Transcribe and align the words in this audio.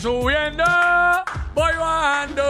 subiendo, 0.00 0.64
voy 1.54 1.72
bajando. 1.78 2.42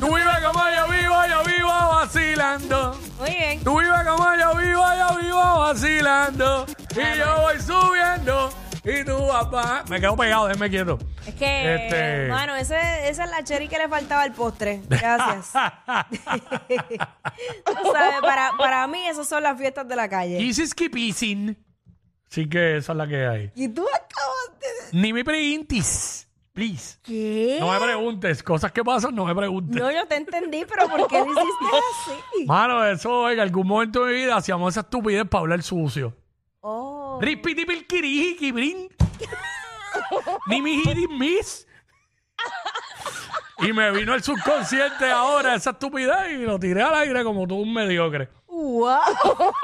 Tú 0.00 0.06
vives 0.14 0.38
como 0.44 0.60
yo 0.70 0.88
vivo, 0.88 1.14
yo 1.28 1.44
vivo 1.44 1.68
vacilando. 1.68 2.98
Muy 3.18 3.30
bien. 3.30 3.62
Tú 3.64 3.78
vives 3.80 4.02
como 4.06 4.34
yo 4.34 4.54
vivo, 4.56 4.84
yo 4.98 5.16
vivo 5.18 5.58
vacilando. 5.60 6.66
Y 6.90 7.18
yo 7.18 7.40
voy 7.42 7.60
subiendo 7.60 8.52
y 8.84 9.04
tú 9.04 9.26
vas 9.26 9.50
bajando. 9.50 9.90
Me 9.90 10.00
quedo 10.00 10.16
pegado, 10.16 10.46
déjame 10.48 10.68
quieto. 10.70 10.98
Es 11.26 11.34
que, 11.34 11.74
Este- 11.74 12.28
ese, 12.60 13.08
esa 13.08 13.24
es 13.24 13.30
la 13.30 13.42
cherry 13.44 13.68
que 13.68 13.78
le 13.78 13.88
faltaba 13.88 14.22
al 14.22 14.32
postre. 14.32 14.82
Gracias. 14.88 15.52
Tú 17.64 17.92
sabes, 17.92 18.20
para, 18.20 18.52
para 18.58 18.86
mí, 18.86 19.06
esas 19.06 19.28
son 19.28 19.42
las 19.42 19.58
fiestas 19.58 19.86
de 19.88 19.96
la 19.96 20.08
calle. 20.08 20.38
Kisses 20.38 20.74
keeping. 20.74 21.56
Sí 22.28 22.48
que 22.48 22.78
esa 22.78 22.92
es 22.92 22.98
la 22.98 23.06
que 23.06 23.26
hay. 23.26 23.52
Y 23.54 23.68
tú 23.68 23.86
acabas 23.86 24.60
de... 24.60 24.98
Ni 24.98 25.12
me 25.12 25.24
preguntes, 25.24 26.23
please. 26.54 26.98
¿Qué? 27.02 27.58
No 27.60 27.70
me 27.72 27.78
preguntes. 27.78 28.42
Cosas 28.42 28.72
que 28.72 28.82
pasan, 28.82 29.14
no 29.14 29.26
me 29.26 29.34
preguntes. 29.34 29.80
No, 29.80 29.90
yo 29.90 30.06
te 30.06 30.16
entendí, 30.16 30.64
pero 30.64 30.88
¿por 30.88 31.06
qué 31.08 31.18
lo 31.18 31.26
hiciste 31.32 32.16
así? 32.32 32.46
Mano, 32.46 32.82
eso, 32.86 33.28
en 33.28 33.40
algún 33.40 33.66
momento 33.66 34.04
de 34.04 34.12
mi 34.14 34.20
vida 34.20 34.36
hacíamos 34.36 34.72
esa 34.72 34.80
estupidez 34.80 35.28
para 35.28 35.40
hablar 35.40 35.62
sucio. 35.62 36.16
Oh. 36.60 37.18
Ripiti 37.20 37.66
pilkiriji 37.66 38.52
brin. 38.52 38.88
Ni 40.46 40.62
mi 40.62 40.82
mis. 41.18 41.66
Y 43.58 43.72
me 43.72 43.90
vino 43.92 44.14
el 44.14 44.22
subconsciente 44.22 45.10
ahora 45.10 45.54
esa 45.54 45.70
estupidez 45.70 46.32
y 46.32 46.38
lo 46.38 46.58
tiré 46.58 46.82
al 46.82 46.94
aire 46.94 47.22
como 47.24 47.46
todo 47.46 47.58
un 47.58 47.72
mediocre. 47.72 48.28
Wow. 48.46 49.00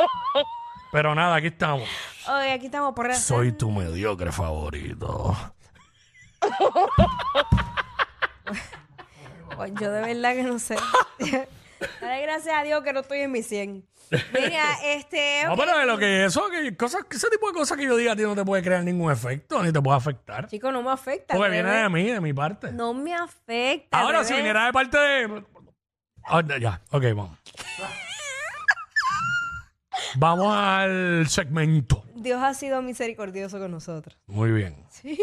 Pero 0.92 1.14
nada, 1.14 1.36
aquí 1.36 1.48
estamos. 1.48 1.88
Oye, 2.28 2.52
aquí 2.52 2.66
estamos 2.66 2.94
por 2.94 3.12
Soy 3.14 3.52
tu 3.52 3.70
mediocre 3.70 4.32
favorito. 4.32 5.36
Pues 9.56 9.72
yo 9.78 9.90
de 9.92 10.00
verdad 10.00 10.34
que 10.34 10.42
no 10.42 10.58
sé. 10.58 10.76
Dale 12.00 12.22
gracias 12.22 12.54
a 12.54 12.62
Dios 12.62 12.82
que 12.82 12.94
no 12.94 13.00
estoy 13.00 13.20
en 13.20 13.32
mi 13.32 13.42
100. 13.42 13.86
Mira, 14.32 14.64
este... 14.84 15.44
No, 15.46 15.56
pero 15.56 15.78
de 15.78 15.86
lo 15.86 15.98
que 15.98 16.24
eso, 16.24 16.48
que 16.50 16.76
cosas, 16.76 17.04
que 17.04 17.16
ese 17.16 17.28
tipo 17.28 17.46
de 17.46 17.52
cosas 17.52 17.76
que 17.78 17.84
yo 17.84 17.96
diga 17.96 18.12
a 18.12 18.16
ti 18.16 18.22
no 18.22 18.34
te 18.34 18.44
puede 18.44 18.62
crear 18.62 18.82
ningún 18.82 19.12
efecto, 19.12 19.62
ni 19.62 19.72
te 19.72 19.80
puede 19.80 19.98
afectar. 19.98 20.48
Chico, 20.48 20.72
no 20.72 20.82
me 20.82 20.90
afecta. 20.90 21.36
Porque 21.36 21.50
viene 21.50 21.70
de 21.70 21.88
mí, 21.88 22.10
de 22.10 22.20
mi 22.20 22.32
parte. 22.32 22.72
No 22.72 22.92
me 22.94 23.14
afecta. 23.14 23.98
Ahora, 23.98 24.24
si 24.24 24.30
revés. 24.30 24.44
viniera 24.44 24.66
de 24.66 24.72
parte 24.72 24.98
de. 24.98 25.44
Ah, 26.24 26.42
ya, 26.58 26.80
ok, 26.90 27.04
vamos. 27.14 27.38
vamos 30.16 30.56
al 30.56 31.26
segmento. 31.28 31.99
Dios 32.20 32.42
ha 32.42 32.52
sido 32.54 32.82
misericordioso 32.82 33.58
con 33.58 33.70
nosotros. 33.70 34.18
Muy 34.26 34.52
bien. 34.52 34.76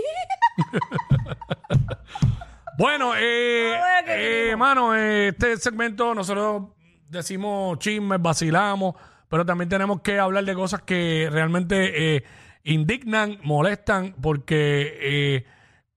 bueno, 2.78 3.14
eh, 3.16 3.76
Ah, 3.76 4.02
bueno, 4.06 4.22
eh, 4.22 4.56
mano, 4.58 4.95
eh, 4.95 5.30
este 5.30 5.58
segmento 5.58 6.16
nosotros 6.16 6.64
decimos 7.08 7.77
chismes, 7.80 8.21
vacilamos, 8.21 8.95
pero 9.30 9.45
también 9.45 9.70
tenemos 9.70 10.02
que 10.02 10.17
hablar 10.17 10.44
de 10.44 10.55
cosas 10.55 10.82
que 10.82 11.30
realmente 11.32 12.16
eh, 12.16 12.23
indignan, 12.64 13.38
molestan, 13.44 14.16
porque 14.20 14.98
eh, 15.00 15.45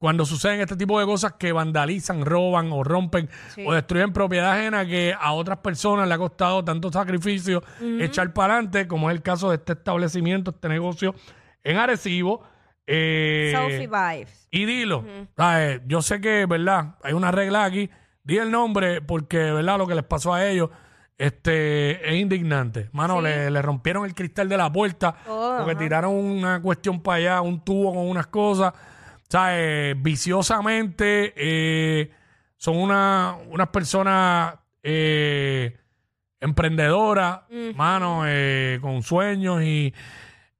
cuando 0.00 0.24
suceden 0.24 0.60
este 0.62 0.76
tipo 0.76 0.98
de 0.98 1.04
cosas 1.04 1.34
que 1.34 1.52
vandalizan, 1.52 2.24
roban 2.24 2.72
o 2.72 2.82
rompen 2.82 3.28
Sí. 3.48 3.62
o 3.66 3.74
destruyen 3.74 4.14
propiedad 4.14 4.52
ajena 4.58 4.86
que 4.86 5.14
a 5.16 5.32
otras 5.32 5.58
personas 5.58 6.08
le 6.08 6.14
ha 6.14 6.18
costado 6.18 6.64
tanto 6.64 6.90
sacrificio 6.90 7.62
echar 8.00 8.32
para 8.32 8.54
adelante, 8.54 8.88
como 8.88 9.10
es 9.10 9.14
el 9.16 9.22
caso 9.22 9.50
de 9.50 9.56
este 9.56 9.74
establecimiento, 9.74 10.52
este 10.52 10.68
negocio 10.70 11.14
en 11.62 11.76
Arecibo. 11.76 12.42
Eh, 12.86 13.52
Sophie 13.54 13.86
Vibes. 13.88 14.48
y 14.50 14.64
dilo. 14.64 15.04
¿sabes? 15.36 15.82
Yo 15.86 16.00
sé 16.02 16.20
que, 16.20 16.46
¿verdad? 16.46 16.96
Hay 17.04 17.12
una 17.12 17.30
regla 17.30 17.64
aquí. 17.64 17.88
Di 18.24 18.38
el 18.38 18.50
nombre 18.50 19.02
porque, 19.02 19.36
¿verdad? 19.38 19.76
Lo 19.78 19.86
que 19.86 19.94
les 19.94 20.04
pasó 20.04 20.32
a 20.34 20.46
ellos 20.48 20.70
este, 21.18 22.08
es 22.08 22.18
indignante. 22.20 22.88
Mano, 22.92 23.18
Sí. 23.18 23.24
le, 23.24 23.50
le 23.50 23.62
rompieron 23.62 24.04
el 24.06 24.14
cristal 24.14 24.48
de 24.48 24.56
la 24.56 24.72
puerta 24.72 25.14
Oh, 25.28 25.54
porque 25.58 25.72
ajá. 25.72 25.78
tiraron 25.78 26.14
una 26.14 26.60
cuestión 26.62 27.00
para 27.02 27.16
allá, 27.18 27.40
un 27.42 27.60
tubo 27.62 27.94
con 27.94 28.08
unas 28.08 28.26
cosas. 28.28 28.72
¿Sabes? 29.30 29.94
Viciosamente 30.02 31.32
eh, 31.36 32.10
son 32.56 32.76
una, 32.76 33.36
unas 33.48 33.68
personas 33.68 34.56
eh, 34.82 35.78
emprendedoras, 36.40 37.42
mano, 37.76 38.24
eh, 38.26 38.80
con 38.82 39.04
sueños 39.04 39.62
y, 39.62 39.94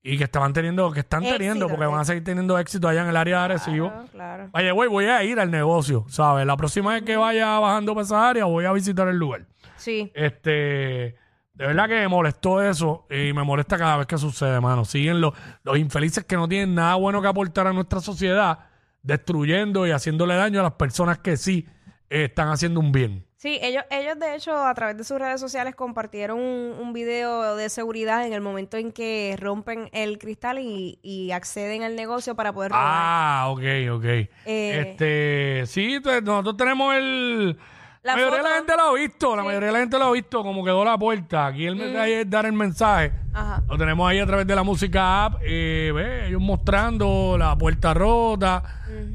y 0.05 0.17
que 0.17 0.23
estaban 0.23 0.53
teniendo, 0.53 0.93
que 0.93 1.01
están 1.01 1.25
teniendo, 1.25 1.69
porque 1.69 1.85
van 1.85 1.99
a 1.99 2.05
seguir 2.05 2.23
teniendo 2.23 2.57
éxito 2.61 2.87
allá 2.87 3.03
en 3.03 3.09
el 3.09 3.17
área 3.17 3.39
de 3.39 3.45
Arecibo. 3.45 3.89
Claro, 3.89 4.09
claro. 4.13 4.49
Vaya, 4.53 4.71
güey, 4.71 4.89
voy 4.89 5.07
a 5.07 5.25
ir 5.25 5.41
al 5.41 5.51
negocio, 5.51 6.05
¿sabes? 6.09 6.47
La 6.47 6.57
próxima 6.57 6.93
vez 6.93 7.03
que 7.03 7.17
vaya 7.17 7.59
bajando 7.59 7.93
para 7.93 8.05
esa 8.05 8.29
área, 8.29 8.45
voy 8.45 8.67
a 8.67 8.73
visitar 8.73 9.09
el 9.09 9.17
lugar. 9.17 9.47
Sí. 9.77 10.13
Este, 10.15 11.17
de 11.55 11.67
verdad 11.67 11.89
que 11.89 11.95
me 11.97 12.09
molestó 12.09 12.63
eso 12.63 13.07
y 13.11 13.33
me 13.33 13.43
molesta 13.45 13.77
cada 13.77 13.99
vez 13.99 14.07
que 14.07 14.17
sucede, 14.19 14.61
mano. 14.61 14.85
Siguen 14.85 15.21
los, 15.21 15.35
los 15.63 15.77
infelices 15.79 16.25
que 16.25 16.37
no 16.37 16.49
tienen 16.49 16.75
nada 16.75 16.95
bueno 16.95 17.21
que 17.21 17.29
aportar 17.29 17.67
a 17.67 17.73
nuestra 17.73 18.01
sociedad, 18.01 18.61
destruyendo 19.03 19.87
y 19.87 19.91
haciéndole 19.91 20.35
daño 20.37 20.61
a 20.61 20.63
las 20.65 20.73
personas 20.73 21.19
que 21.19 21.37
sí 21.37 21.67
eh, 22.09 22.25
están 22.25 22.49
haciendo 22.49 22.81
un 22.81 22.93
bien. 22.93 23.27
Sí, 23.37 23.59
ellos, 23.63 23.85
ellos 23.91 24.19
de 24.19 24.35
hecho 24.35 24.55
a 24.55 24.75
través 24.75 24.99
de 24.99 25.05
sus 25.05 25.19
redes 25.19 25.41
sociales 25.41 25.75
compartieron 25.75 26.39
un, 26.39 26.75
un 26.79 26.93
video 26.93 27.57
de 27.57 27.71
seguridad 27.71 28.27
en 28.27 28.35
el 28.35 28.43
momento 28.43 28.77
en 28.77 28.93
que 28.93 29.35
rompen 29.41 29.89
el 29.93 30.19
cristal 30.19 30.59
y, 30.59 30.99
y 31.03 31.31
acceden 31.31 31.83
al 31.83 31.97
negocio 31.97 32.35
para 32.35 32.53
poder 32.53 32.73
robar. 32.73 32.85
Ah, 32.87 33.45
ok, 33.49 33.63
ok. 33.93 34.05
Eh. 34.05 34.29
este, 34.47 35.63
sí, 35.67 36.01
te- 36.03 36.21
nosotros 36.21 36.57
tenemos 36.59 36.95
el... 36.95 37.57
La, 38.03 38.15
mayoría 38.15 38.39
de 38.39 38.43
la 38.43 38.55
gente 38.57 38.73
lo 38.77 38.83
ha 38.83 38.95
visto, 38.95 39.37
la 39.37 39.43
mayoría 39.43 39.67
de 39.67 39.73
la 39.75 39.79
gente 39.81 39.99
lo 39.99 40.05
ha 40.07 40.13
visto, 40.13 40.43
como 40.43 40.65
quedó 40.65 40.83
la 40.87 40.97
puerta. 40.97 41.49
Aquí 41.49 41.67
el 41.67 41.77
mensaje 41.77 42.23
es 42.23 42.31
dar 42.31 42.47
el 42.47 42.55
mensaje. 42.55 43.13
Ajá. 43.35 43.63
Lo 43.69 43.77
tenemos 43.77 44.09
ahí 44.09 44.19
a 44.19 44.27
través 44.27 44.47
de 44.47 44.55
la 44.55 44.63
música 44.63 45.27
app. 45.27 45.43
Eh, 45.43 45.93
ve, 45.95 46.29
ellos 46.29 46.41
mostrando 46.41 47.37
la 47.39 47.57
puerta 47.59 47.93
rota. 47.93 48.63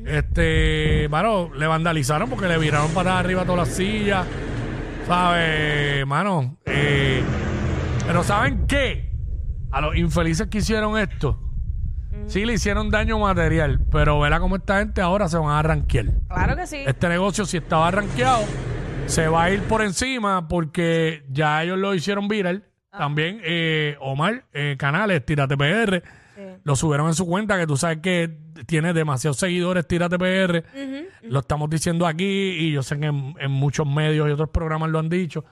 Este, 0.06 1.07
mano, 1.09 1.50
le 1.56 1.66
vandalizaron 1.66 2.29
porque 2.29 2.47
le 2.47 2.59
viraron 2.59 2.91
para 2.91 3.18
arriba 3.18 3.44
todas 3.44 3.68
las 3.68 3.75
sillas. 3.75 4.28
¿Sabes, 5.07 6.06
mano? 6.06 6.57
Eh, 6.66 7.23
pero 8.06 8.23
¿saben 8.23 8.67
qué? 8.67 9.12
A 9.72 9.81
los 9.81 9.96
infelices 9.96 10.47
que 10.47 10.59
hicieron 10.59 10.97
esto, 11.00 11.40
sí 12.28 12.46
le 12.46 12.53
hicieron 12.53 12.91
daño 12.91 13.17
material, 13.17 13.81
pero 13.91 14.19
verá 14.19 14.40
cómo 14.40 14.57
esta 14.57 14.78
gente 14.78 15.02
ahora 15.02 15.28
se 15.28 15.38
van 15.38 15.50
a 15.50 15.59
arranquear. 15.59 16.06
Claro 16.29 16.56
que 16.56 16.67
sí. 16.67 16.78
Este 16.85 17.09
negocio, 17.09 17.46
si 17.46 17.57
estaba 17.57 17.88
arranqueado, 17.88 18.44
se 19.07 19.27
va 19.27 19.43
a 19.43 19.51
ir 19.51 19.61
por 19.63 19.81
encima 19.81 20.47
porque 20.47 21.23
ya 21.29 21.63
ellos 21.63 21.77
lo 21.77 21.93
hicieron 21.93 22.27
viral. 22.27 22.63
También 22.91 23.41
eh, 23.43 23.97
Omar, 23.99 24.45
eh, 24.53 24.75
canales, 24.79 25.25
Tírate 25.25 25.57
PR, 25.57 26.01
lo 26.63 26.75
subieron 26.75 27.07
en 27.07 27.13
su 27.13 27.25
cuenta, 27.25 27.57
que 27.57 27.67
tú 27.67 27.75
sabes 27.75 27.99
que 27.99 28.37
tiene 28.66 28.93
demasiados 28.93 29.37
seguidores, 29.37 29.85
Tírate 29.85 30.17
PR. 30.17 30.63
Lo 31.23 31.40
estamos 31.40 31.69
diciendo 31.69 32.07
aquí 32.07 32.23
y 32.23 32.72
yo 32.72 32.84
sé 32.84 32.97
que 32.99 33.07
en, 33.07 33.35
en 33.40 33.52
muchos 33.52 33.85
medios 33.85 34.29
y 34.29 34.31
otros 34.31 34.49
programas 34.49 34.90
lo 34.90 34.99
han 34.99 35.09
dicho, 35.09 35.43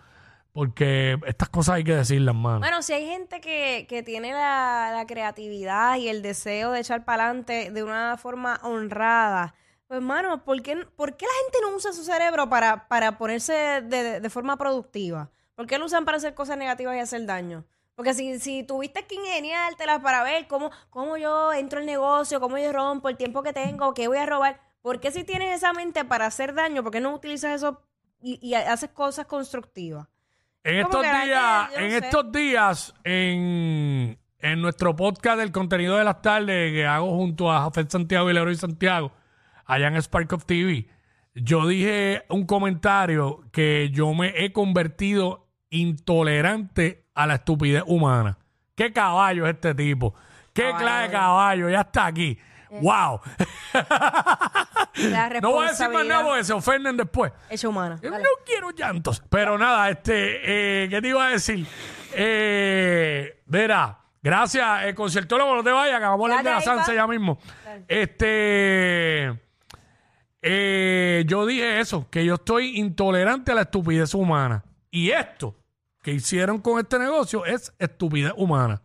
porque 0.54 1.18
estas 1.26 1.50
cosas 1.50 1.76
hay 1.76 1.84
que 1.84 1.96
decirlas, 1.96 2.34
mano. 2.34 2.60
Bueno, 2.60 2.82
si 2.82 2.94
hay 2.94 3.06
gente 3.08 3.42
que, 3.42 3.86
que 3.90 4.04
tiene 4.04 4.32
la, 4.32 4.92
la 4.94 5.06
creatividad 5.06 5.98
y 5.98 6.08
el 6.08 6.22
deseo 6.22 6.72
de 6.72 6.80
echar 6.80 7.04
para 7.04 7.26
adelante 7.26 7.72
de 7.72 7.84
una 7.84 8.16
forma 8.18 8.60
honrada, 8.64 9.54
pues, 9.94 10.02
mano, 10.02 10.44
¿por 10.44 10.60
qué, 10.64 10.88
por 10.96 11.16
qué 11.16 11.28
la 11.28 11.32
gente 11.44 11.60
no 11.62 11.76
usa 11.76 11.94
su 11.94 12.04
cerebro 12.04 12.50
para, 12.50 12.88
para 12.88 13.16
ponerse 13.20 13.54
de, 13.84 14.20
de- 14.22 14.30
forma 14.32 14.58
productiva? 14.58 15.30
¿Por 15.54 15.68
qué 15.68 15.78
lo 15.78 15.86
usan 15.86 16.04
para 16.04 16.18
hacer 16.18 16.34
cosas 16.34 16.58
negativas 16.58 16.96
y 16.96 17.00
hacer 17.00 17.24
daño? 17.28 17.64
Porque 17.94 18.16
si, 18.16 18.40
si 18.40 18.64
tuviste 18.64 19.06
que 19.06 19.14
ingeniártelas 19.14 20.00
para 20.00 20.24
ver 20.24 20.48
cómo, 20.48 20.72
cómo 20.90 21.16
yo 21.18 21.54
entro 21.54 21.78
al 21.78 21.86
negocio, 21.86 22.40
cómo 22.40 22.58
yo 22.58 22.74
rompo, 22.74 23.08
el 23.08 23.18
tiempo 23.18 23.44
que 23.44 23.54
tengo, 23.54 23.94
qué 23.94 24.08
voy 24.08 24.18
a 24.18 24.26
robar, 24.26 24.60
¿por 24.82 25.00
qué 25.00 25.12
si 25.12 25.24
tienes 25.24 25.56
esa 25.58 25.74
mente 25.74 26.04
para 26.04 26.26
hacer 26.26 26.56
daño, 26.56 26.82
por 26.82 26.92
qué 26.92 27.00
no 27.00 27.14
utilizas 27.14 27.52
eso 27.54 27.80
y, 28.20 28.40
y 28.42 28.56
haces 28.56 28.90
cosas 28.90 29.28
constructivas? 29.28 30.08
En 30.64 30.78
estos 30.80 31.04
que 31.04 31.08
días, 31.26 31.70
no 31.70 31.78
en 31.78 31.92
estos 32.04 32.32
días, 32.32 32.94
en, 33.04 34.18
en 34.40 34.60
nuestro 34.60 34.96
podcast 34.96 35.38
del 35.38 35.52
contenido 35.52 35.98
de 35.98 36.04
las 36.04 36.20
tardes 36.20 36.72
que 36.72 36.84
hago 36.84 37.12
junto 37.16 37.52
a 37.52 37.62
Jafet 37.62 37.92
Santiago 37.92 38.28
y 38.32 38.34
Leroy 38.34 38.56
Santiago, 38.56 39.12
allá 39.66 39.88
en 39.88 40.02
Spark 40.02 40.32
of 40.34 40.46
TV, 40.46 40.88
yo 41.36 41.68
dije 41.68 42.24
un 42.30 42.46
comentario 42.46 43.44
que 43.52 43.90
yo 43.92 44.14
me 44.14 44.34
he 44.44 44.52
convertido 44.54 45.48
intolerante 45.70 47.06
a 47.16 47.26
la 47.28 47.36
estupidez 47.36 47.84
humana. 47.88 48.38
¿Qué 48.76 48.92
caballo 48.94 49.46
es 49.48 49.56
este 49.56 49.74
tipo? 49.76 50.14
¿Qué 50.54 50.72
clase 50.78 51.04
de 51.04 51.12
caballo? 51.12 51.70
Ya 51.70 51.82
está 51.82 52.08
aquí. 52.08 52.38
¡Wow! 52.82 53.22
La 54.96 55.30
no 55.42 55.52
voy 55.52 55.68
a 55.68 55.70
decir 55.70 55.88
más 55.88 56.00
responsabilidad 56.02 56.06
nada 56.06 56.24
porque 56.26 56.44
se 56.44 56.54
ofenden 56.54 56.98
después. 56.98 57.32
hecha 57.50 57.68
humana. 57.70 58.00
Yo 58.02 58.10
Dale. 58.10 58.24
No 58.24 58.30
quiero 58.46 58.72
llantos. 58.72 59.22
Pero 59.30 59.58
nada, 59.58 59.90
este, 59.90 60.84
eh, 60.84 60.90
¿qué 60.90 61.02
te 61.02 61.08
iba 61.08 61.26
a 61.26 61.30
decir? 61.30 61.68
Eh, 62.16 63.42
verá, 63.46 64.00
gracias, 64.22 64.84
el 64.86 64.96
conciertólogo, 64.96 65.56
no 65.56 65.64
te 65.64 65.72
vayas, 65.72 66.00
que 66.00 66.06
vamos 66.06 66.30
a 66.30 66.34
hablar 66.34 66.44
de 66.44 66.50
la 66.50 66.56
Dale, 66.58 66.70
ahí, 66.72 66.78
Sansa 66.78 66.92
pa. 66.92 66.96
ya 66.96 67.08
mismo. 67.08 67.38
Este, 67.88 69.40
eh, 70.44 71.24
yo 71.26 71.46
dije 71.46 71.80
eso, 71.80 72.08
que 72.10 72.26
yo 72.26 72.36
estoy 72.36 72.78
intolerante 72.78 73.54
a 73.54 73.56
la 73.56 73.62
estupidez 73.62 74.14
humana. 74.14 74.64
Y 74.92 75.10
esto 75.10 75.56
que 76.04 76.12
hicieron 76.12 76.60
con 76.60 76.80
este 76.80 77.00
negocio 77.00 77.46
es 77.46 77.74
estupidez 77.80 78.34
humana. 78.36 78.82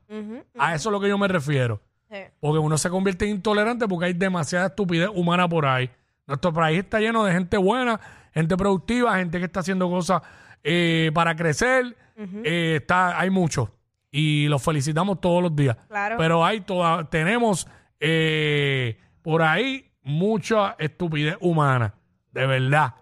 A 0.57 0.75
eso 0.75 0.89
es 0.89 0.93
lo 0.93 1.01
que 1.01 1.09
yo 1.09 1.19
me 1.19 1.29
refiero. 1.29 1.83
sí. 2.11 2.19
Porque 2.41 2.59
uno 2.59 2.79
se 2.79 2.89
convierte 2.89 3.25
en 3.27 3.33
intolerante 3.33 3.87
porque 3.89 4.07
hay 4.07 4.13
demasiada 4.15 4.69
estupidez 4.69 5.11
humana 5.13 5.49
por 5.49 5.67
ahí. 5.67 5.91
Nuestro 6.27 6.53
país 6.53 6.79
está 6.79 7.01
lleno 7.01 7.25
de 7.25 7.33
gente 7.33 7.57
buena, 7.57 8.01
gente 8.33 8.57
productiva, 8.57 9.17
gente 9.17 9.39
que 9.39 9.47
está 9.47 9.61
haciendo 9.61 9.91
cosas 9.91 10.23
eh, 10.63 11.11
para 11.13 11.35
crecer. 11.35 11.97
Eh, 12.45 12.77
está, 12.81 13.19
hay 13.19 13.31
mucho. 13.31 13.75
Y 14.11 14.47
los 14.47 14.63
felicitamos 14.63 15.21
todos 15.21 15.43
los 15.43 15.55
días. 15.57 15.77
Claro. 15.89 16.17
Pero 16.19 16.45
hay 16.45 16.61
toda, 16.61 17.09
tenemos 17.11 17.67
eh, 17.99 18.99
por 19.23 19.43
ahí 19.43 19.88
mucha 20.09 20.75
estupidez 20.79 21.37
humana. 21.41 21.95
De 22.33 22.47
verdad. 22.47 22.95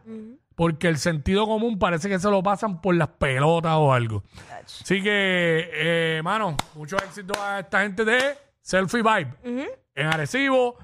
Porque 0.54 0.88
el 0.88 0.96
sentido 0.98 1.46
común 1.46 1.78
parece 1.78 2.08
que 2.08 2.18
se 2.18 2.30
lo 2.30 2.42
pasan 2.42 2.80
por 2.80 2.94
las 2.94 3.08
pelotas 3.08 3.74
o 3.76 3.92
algo. 3.92 4.22
Así 4.64 5.02
que, 5.02 5.70
eh, 5.72 6.20
mano, 6.24 6.56
mucho 6.74 6.96
éxito 6.96 7.34
a 7.42 7.60
esta 7.60 7.82
gente 7.82 8.04
de 8.04 8.18
Selfie 8.62 9.02
Vibe. 9.02 9.70
En 9.94 10.06
Arecibo, 10.06 10.76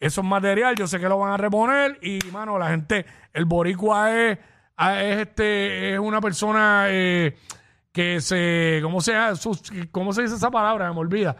eso 0.00 0.20
es 0.20 0.26
material, 0.26 0.74
yo 0.74 0.86
sé 0.86 0.98
que 0.98 1.08
lo 1.08 1.18
van 1.18 1.32
a 1.32 1.36
reponer. 1.36 1.98
Y, 2.02 2.18
mano, 2.32 2.58
la 2.58 2.70
gente, 2.70 3.06
el 3.32 3.44
boricua 3.44 4.10
es, 4.16 4.38
es, 4.78 5.18
este, 5.18 5.94
es 5.94 5.98
una 6.00 6.20
persona 6.20 6.86
eh, 6.88 7.36
que 7.92 8.20
se, 8.20 8.80
¿cómo 8.82 9.00
se, 9.00 9.14
¿cómo 9.92 10.12
se 10.12 10.22
dice 10.22 10.34
esa 10.34 10.50
palabra? 10.50 10.92
Me 10.92 10.98
olvida. 10.98 11.36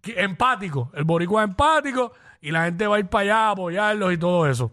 Que- 0.00 0.20
empático. 0.20 0.90
El 0.94 1.04
boricua 1.04 1.42
es 1.42 1.48
empático 1.48 2.12
y 2.42 2.50
la 2.50 2.64
gente 2.64 2.86
va 2.86 2.96
a 2.96 2.98
ir 2.98 3.06
para 3.06 3.22
allá 3.22 3.36
a 3.46 3.50
apoyarlos 3.52 4.12
y 4.12 4.18
todo 4.18 4.46
eso. 4.46 4.72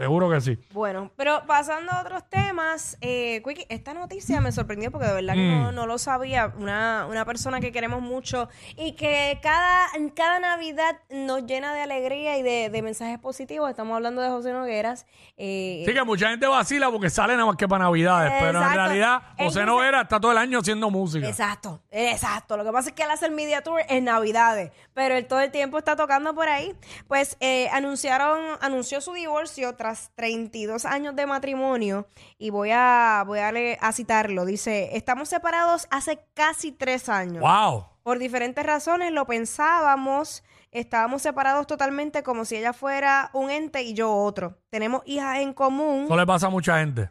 Seguro 0.00 0.30
que 0.30 0.40
sí. 0.40 0.56
Bueno, 0.72 1.10
pero 1.14 1.42
pasando 1.46 1.92
a 1.92 2.00
otros 2.00 2.24
temas, 2.30 2.96
eh, 3.02 3.42
Quickie, 3.46 3.66
esta 3.68 3.92
noticia 3.92 4.40
me 4.40 4.50
sorprendió 4.50 4.90
porque 4.90 5.06
de 5.06 5.12
verdad 5.12 5.34
que 5.34 5.46
no, 5.46 5.72
no 5.72 5.86
lo 5.86 5.98
sabía. 5.98 6.54
Una, 6.56 7.06
una 7.06 7.26
persona 7.26 7.60
que 7.60 7.70
queremos 7.70 8.00
mucho 8.00 8.48
y 8.78 8.92
que 8.92 9.38
cada, 9.42 9.88
cada 10.16 10.38
Navidad 10.40 10.96
nos 11.10 11.44
llena 11.44 11.74
de 11.74 11.82
alegría 11.82 12.38
y 12.38 12.42
de, 12.42 12.70
de 12.70 12.80
mensajes 12.80 13.18
positivos. 13.18 13.68
Estamos 13.68 13.94
hablando 13.94 14.22
de 14.22 14.30
José 14.30 14.54
Nogueras. 14.54 15.04
eh, 15.36 15.82
Sí, 15.86 15.92
que 15.92 16.02
mucha 16.04 16.30
gente 16.30 16.46
vacila 16.46 16.90
porque 16.90 17.10
sale 17.10 17.34
nada 17.34 17.44
más 17.44 17.56
que 17.56 17.68
para 17.68 17.84
Navidades, 17.84 18.32
pero 18.40 18.62
en 18.62 18.72
realidad 18.72 19.20
José 19.36 19.44
dice- 19.60 19.64
Noguera 19.66 20.00
está 20.00 20.18
todo 20.18 20.32
el 20.32 20.38
año 20.38 20.60
haciendo 20.60 20.88
música. 20.88 21.28
Exacto, 21.28 21.82
exacto. 21.90 22.56
Lo 22.56 22.64
que 22.64 22.72
pasa 22.72 22.88
es 22.88 22.94
que 22.94 23.02
él 23.02 23.10
hace 23.10 23.26
el 23.26 23.32
Media 23.32 23.62
Tour 23.62 23.82
en 23.86 24.04
Navidades, 24.04 24.72
pero 24.94 25.14
él 25.14 25.26
todo 25.26 25.40
el 25.40 25.50
tiempo 25.50 25.76
está 25.76 25.94
tocando 25.94 26.34
por 26.34 26.48
ahí. 26.48 26.74
Pues 27.06 27.36
eh, 27.40 27.68
anunciaron, 27.72 28.40
anunció 28.62 29.02
su 29.02 29.12
divorcio 29.12 29.74
tras 29.76 29.89
32 30.14 30.84
años 30.84 31.16
de 31.16 31.26
matrimonio 31.26 32.06
y 32.38 32.50
voy 32.50 32.70
a, 32.72 33.24
voy 33.26 33.38
a, 33.38 33.92
citarlo. 33.92 34.44
Dice, 34.44 34.90
estamos 34.96 35.28
separados 35.28 35.86
hace 35.90 36.20
casi 36.34 36.72
tres 36.72 37.08
años. 37.08 37.42
¡Wow! 37.42 37.84
Por 38.02 38.18
diferentes 38.18 38.64
razones 38.64 39.12
lo 39.12 39.26
pensábamos, 39.26 40.42
estábamos 40.70 41.22
separados 41.22 41.66
totalmente 41.66 42.22
como 42.22 42.44
si 42.44 42.56
ella 42.56 42.72
fuera 42.72 43.30
un 43.34 43.50
ente 43.50 43.82
y 43.82 43.94
yo 43.94 44.12
otro. 44.12 44.58
Tenemos 44.70 45.02
hijas 45.04 45.38
en 45.38 45.52
común. 45.52 46.04
Eso 46.04 46.16
le 46.16 46.26
pasa 46.26 46.46
a 46.46 46.50
mucha 46.50 46.78
gente. 46.78 47.10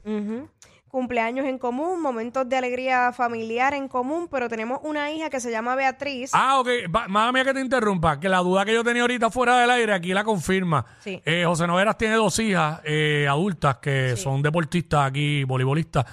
Cumpleaños 0.90 1.46
en 1.46 1.60
común, 1.60 2.02
momentos 2.02 2.50
de 2.50 2.58
alegría 2.58 3.14
familiar 3.14 3.74
en 3.76 3.88
común, 3.88 4.28
pero 4.30 4.50
tenemos 4.50 4.80
una 4.84 5.12
hija 5.12 5.30
que 5.30 5.40
se 5.40 5.52
llama 5.52 5.76
Beatriz. 5.76 6.32
Ah, 6.34 6.60
ok. 6.60 6.68
Va- 6.94 7.08
Madre 7.08 7.32
mía 7.34 7.46
que 7.46 7.54
te 7.54 7.62
interrumpa, 7.62 8.20
que 8.20 8.28
la 8.28 8.40
duda 8.40 8.66
que 8.66 8.74
yo 8.74 8.84
tenía 8.84 9.04
ahorita 9.04 9.30
fuera 9.30 9.60
del 9.60 9.70
aire, 9.70 9.94
aquí 9.94 10.14
la 10.14 10.24
confirma. 10.24 10.86
Sí. 11.00 11.22
Eh, 11.26 11.44
José 11.46 11.68
Noveras 11.68 11.98
tiene 11.98 12.16
dos 12.16 12.38
hijas 12.40 12.82
eh, 12.84 13.28
adultas 13.30 13.78
que 13.78 14.16
son 14.18 14.42
deportistas 14.42 15.06
aquí, 15.08 15.44
voleibolistas. 15.44 16.06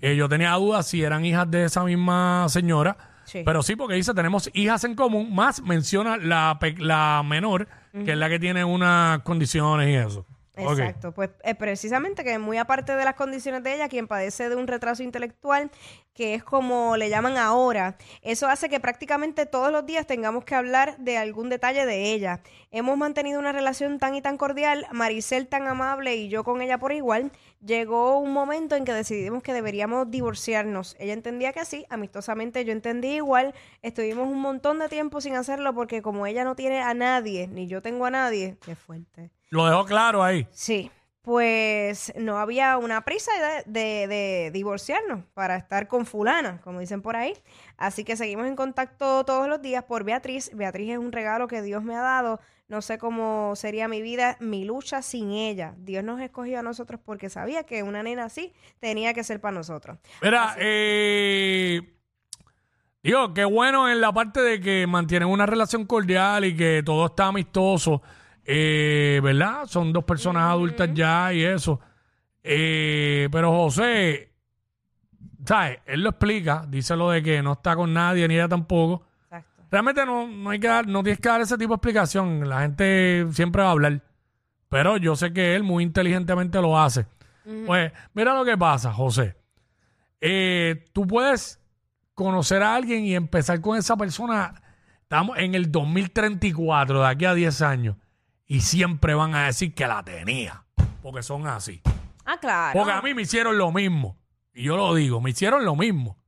Eh, 0.00 0.16
yo 0.16 0.28
tenía 0.28 0.52
dudas 0.54 0.86
si 0.86 1.02
eran 1.02 1.24
hijas 1.24 1.50
de 1.50 1.64
esa 1.64 1.84
misma 1.84 2.46
señora. 2.48 2.96
Sí. 3.24 3.42
Pero 3.44 3.62
sí, 3.62 3.76
porque 3.76 3.94
dice, 3.94 4.12
tenemos 4.14 4.50
hijas 4.52 4.82
en 4.84 4.94
común, 4.94 5.34
más 5.34 5.62
menciona 5.62 6.16
la, 6.16 6.56
pe- 6.60 6.74
la 6.78 7.22
menor, 7.24 7.68
que 7.92 8.12
es 8.12 8.16
la 8.18 8.28
que 8.28 8.38
tiene 8.38 8.64
unas 8.64 9.20
condiciones 9.20 9.88
y 9.88 9.94
eso. 9.94 10.26
Exacto, 10.54 11.12
pues 11.12 11.30
eh, 11.44 11.54
precisamente 11.54 12.24
que 12.24 12.38
muy 12.38 12.58
aparte 12.58 12.94
de 12.94 13.04
las 13.04 13.14
condiciones 13.14 13.62
de 13.62 13.74
ella, 13.74 13.88
quien 13.88 14.06
padece 14.06 14.50
de 14.50 14.56
un 14.56 14.66
retraso 14.66 15.02
intelectual, 15.02 15.70
que 16.12 16.34
es 16.34 16.44
como 16.44 16.98
le 16.98 17.08
llaman 17.08 17.38
ahora, 17.38 17.96
eso 18.20 18.48
hace 18.48 18.68
que 18.68 18.78
prácticamente 18.78 19.46
todos 19.46 19.72
los 19.72 19.86
días 19.86 20.06
tengamos 20.06 20.44
que 20.44 20.54
hablar 20.54 20.98
de 20.98 21.16
algún 21.16 21.48
detalle 21.48 21.86
de 21.86 22.12
ella. 22.12 22.42
Hemos 22.70 22.98
mantenido 22.98 23.40
una 23.40 23.52
relación 23.52 23.98
tan 23.98 24.14
y 24.14 24.20
tan 24.20 24.36
cordial, 24.36 24.86
Maricel 24.92 25.46
tan 25.48 25.66
amable 25.66 26.16
y 26.16 26.28
yo 26.28 26.44
con 26.44 26.60
ella 26.60 26.76
por 26.76 26.92
igual. 26.92 27.32
Llegó 27.64 28.18
un 28.18 28.32
momento 28.32 28.76
en 28.76 28.84
que 28.84 28.92
decidimos 28.92 29.42
que 29.42 29.54
deberíamos 29.54 30.10
divorciarnos. 30.10 30.96
Ella 30.98 31.14
entendía 31.14 31.54
que 31.54 31.64
sí, 31.64 31.86
amistosamente 31.88 32.64
yo 32.66 32.72
entendí 32.72 33.08
igual. 33.08 33.54
Estuvimos 33.80 34.28
un 34.28 34.40
montón 34.40 34.80
de 34.80 34.90
tiempo 34.90 35.22
sin 35.22 35.36
hacerlo 35.36 35.74
porque 35.74 36.02
como 36.02 36.26
ella 36.26 36.44
no 36.44 36.56
tiene 36.56 36.82
a 36.82 36.92
nadie, 36.92 37.48
ni 37.48 37.68
yo 37.68 37.80
tengo 37.80 38.04
a 38.04 38.10
nadie, 38.10 38.58
qué 38.64 38.74
fuerte. 38.74 39.30
Lo 39.52 39.66
dejó 39.66 39.84
claro 39.84 40.24
ahí. 40.24 40.48
Sí, 40.50 40.90
pues 41.20 42.10
no 42.16 42.38
había 42.38 42.78
una 42.78 43.02
prisa 43.02 43.30
de, 43.66 43.70
de- 43.80 44.06
de 44.08 44.50
divorciarnos 44.50 45.24
para 45.34 45.56
estar 45.56 45.88
con 45.88 46.06
fulana, 46.06 46.58
como 46.64 46.80
dicen 46.80 47.02
por 47.02 47.16
ahí. 47.16 47.34
Así 47.76 48.02
que 48.02 48.16
seguimos 48.16 48.46
en 48.46 48.56
contacto 48.56 49.24
todos 49.24 49.46
los 49.48 49.60
días 49.60 49.84
por 49.84 50.04
Beatriz. 50.04 50.50
Beatriz 50.54 50.92
es 50.92 50.98
un 50.98 51.12
regalo 51.12 51.48
que 51.48 51.60
Dios 51.60 51.82
me 51.84 51.94
ha 51.94 52.00
dado. 52.00 52.40
No 52.68 52.80
sé 52.80 52.96
cómo 52.96 53.54
sería 53.54 53.88
mi 53.88 54.00
vida, 54.00 54.38
mi 54.40 54.64
lucha 54.64 55.02
sin 55.02 55.32
ella. 55.32 55.74
Dios 55.76 56.02
nos 56.02 56.18
escogió 56.22 56.60
a 56.60 56.62
nosotros 56.62 56.98
porque 57.04 57.28
sabía 57.28 57.64
que 57.64 57.82
una 57.82 58.02
nena 58.02 58.24
así 58.24 58.54
tenía 58.80 59.12
que 59.12 59.22
ser 59.22 59.38
para 59.38 59.52
nosotros. 59.52 59.98
Mira, 60.22 60.56
eh, 60.58 61.82
digo, 63.02 63.34
qué 63.34 63.44
bueno 63.44 63.90
en 63.90 64.00
la 64.00 64.12
parte 64.12 64.40
de 64.40 64.60
que 64.60 64.86
mantienen 64.86 65.28
una 65.28 65.44
relación 65.44 65.84
cordial 65.84 66.46
y 66.46 66.56
que 66.56 66.82
todo 66.82 67.04
está 67.06 67.26
amistoso, 67.26 68.00
eh, 68.44 69.20
¿verdad? 69.22 69.66
Son 69.66 69.92
dos 69.92 70.04
personas 70.04 70.44
adultas 70.50 70.90
ya 70.92 71.32
y 71.32 71.44
eso. 71.44 71.80
Eh, 72.42 73.28
pero 73.30 73.52
José, 73.52 74.32
¿sabes? 75.44 75.78
Él 75.86 76.02
lo 76.02 76.10
explica, 76.10 76.66
dice 76.68 76.96
lo 76.96 77.10
de 77.10 77.22
que 77.22 77.42
no 77.42 77.52
está 77.52 77.76
con 77.76 77.92
nadie 77.92 78.26
ni 78.28 78.34
ella 78.34 78.48
tampoco. 78.48 79.04
Exacto. 79.24 79.62
Realmente 79.70 80.04
no, 80.04 80.26
no 80.26 80.50
hay 80.50 80.58
que 80.58 80.68
dar, 80.68 80.86
no 80.86 81.02
tienes 81.02 81.20
que 81.20 81.28
dar 81.28 81.40
ese 81.40 81.56
tipo 81.56 81.70
de 81.70 81.76
explicación. 81.76 82.48
La 82.48 82.62
gente 82.62 83.26
siempre 83.32 83.62
va 83.62 83.68
a 83.68 83.72
hablar. 83.72 84.02
Pero 84.68 84.96
yo 84.96 85.16
sé 85.16 85.32
que 85.32 85.54
él 85.54 85.62
muy 85.62 85.84
inteligentemente 85.84 86.60
lo 86.60 86.78
hace. 86.80 87.06
Pues, 87.66 87.92
mira 88.14 88.34
lo 88.34 88.44
que 88.44 88.56
pasa, 88.56 88.92
José. 88.92 89.36
Eh, 90.20 90.86
tú 90.92 91.06
puedes 91.06 91.60
conocer 92.14 92.62
a 92.62 92.74
alguien 92.74 93.04
y 93.04 93.14
empezar 93.14 93.60
con 93.60 93.76
esa 93.76 93.96
persona. 93.96 94.54
Estamos 95.02 95.36
en 95.38 95.54
el 95.54 95.70
2034, 95.70 97.02
de 97.02 97.06
aquí 97.06 97.24
a 97.26 97.34
10 97.34 97.62
años. 97.62 97.96
Y 98.52 98.60
siempre 98.60 99.14
van 99.14 99.34
a 99.34 99.46
decir 99.46 99.72
que 99.72 99.86
la 99.86 100.02
tenía. 100.02 100.62
Porque 101.00 101.22
son 101.22 101.46
así. 101.46 101.80
Ah, 102.26 102.36
claro. 102.36 102.78
Porque 102.78 102.92
a 102.92 103.00
mí 103.00 103.14
me 103.14 103.22
hicieron 103.22 103.56
lo 103.56 103.72
mismo. 103.72 104.18
Y 104.52 104.64
yo 104.64 104.76
lo 104.76 104.94
digo, 104.94 105.22
me 105.22 105.30
hicieron 105.30 105.64
lo 105.64 105.74
mismo. 105.74 106.18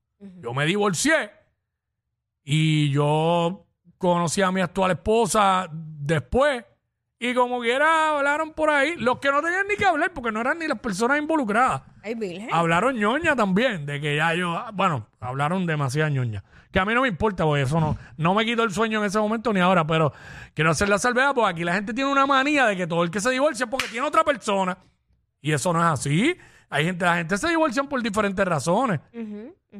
Yo 0.40 0.54
me 0.54 0.64
divorcié 0.64 1.31
y 2.43 2.90
yo 2.90 3.66
conocí 3.99 4.40
a 4.40 4.50
mi 4.50 4.62
actual 4.62 4.93
esposa 4.93 5.69
después. 5.71 6.64
Y 7.19 7.35
como 7.35 7.61
quiera 7.61 8.16
hablaron 8.16 8.54
por 8.54 8.71
ahí, 8.71 8.97
los 8.97 9.19
que 9.19 9.31
no 9.31 9.43
tenían 9.43 9.69
ni 9.69 9.76
que 9.76 9.85
hablar, 9.85 10.14
porque 10.14 10.33
no 10.33 10.40
eran 10.40 10.59
ni 10.59 10.66
las 10.66 10.81
personas 10.81 11.19
involucradas. 11.19 11.83
Ay, 12.02 12.14
virgen. 12.14 12.49
Hablaron 12.50 12.97
ñoña 12.97 13.37
también, 13.37 13.85
de 13.85 14.00
que 14.00 14.16
ya 14.16 14.33
yo, 14.33 14.64
bueno, 14.73 15.09
hablaron 15.21 15.66
demasiada 15.66 16.09
ñoña. 16.09 16.43
Que 16.75 16.81
a 16.81 16.85
mí 16.85 16.93
no 16.93 17.02
me 17.02 17.09
importa, 17.09 17.45
porque 17.45 17.62
eso 17.62 17.78
no, 17.78 17.97
no 18.16 18.35
me 18.35 18.45
quitó 18.45 18.64
el 18.64 18.73
sueño 18.73 18.99
en 18.99 19.04
ese 19.07 19.21
momento 19.21 19.52
ni 19.52 19.61
ahora, 19.61 19.87
pero 19.87 20.12
quiero 20.54 20.73
hacer 20.73 20.88
la 20.88 20.99
salvedad, 20.99 21.33
porque 21.33 21.50
aquí 21.50 21.62
la 21.62 21.73
gente 21.73 21.95
tiene 21.95 22.11
una 22.11 22.26
manía 22.26 22.66
de 22.66 22.76
que 22.76 22.87
todo 22.88 23.04
el 23.04 23.12
que 23.12 23.21
se 23.21 23.31
divorcia 23.31 23.64
es 23.64 23.71
porque 23.71 23.87
tiene 23.87 24.04
otra 24.04 24.25
persona. 24.25 24.76
Y 25.40 25.52
eso 25.52 25.73
no 25.73 25.78
es 25.78 25.87
así. 25.87 26.37
Hay 26.69 26.85
gente, 26.87 27.04
la 27.04 27.14
gente 27.19 27.38
se 27.38 27.49
divorcian 27.49 27.87
por 27.87 28.02
diferentes 28.02 28.45
razones. 28.45 28.99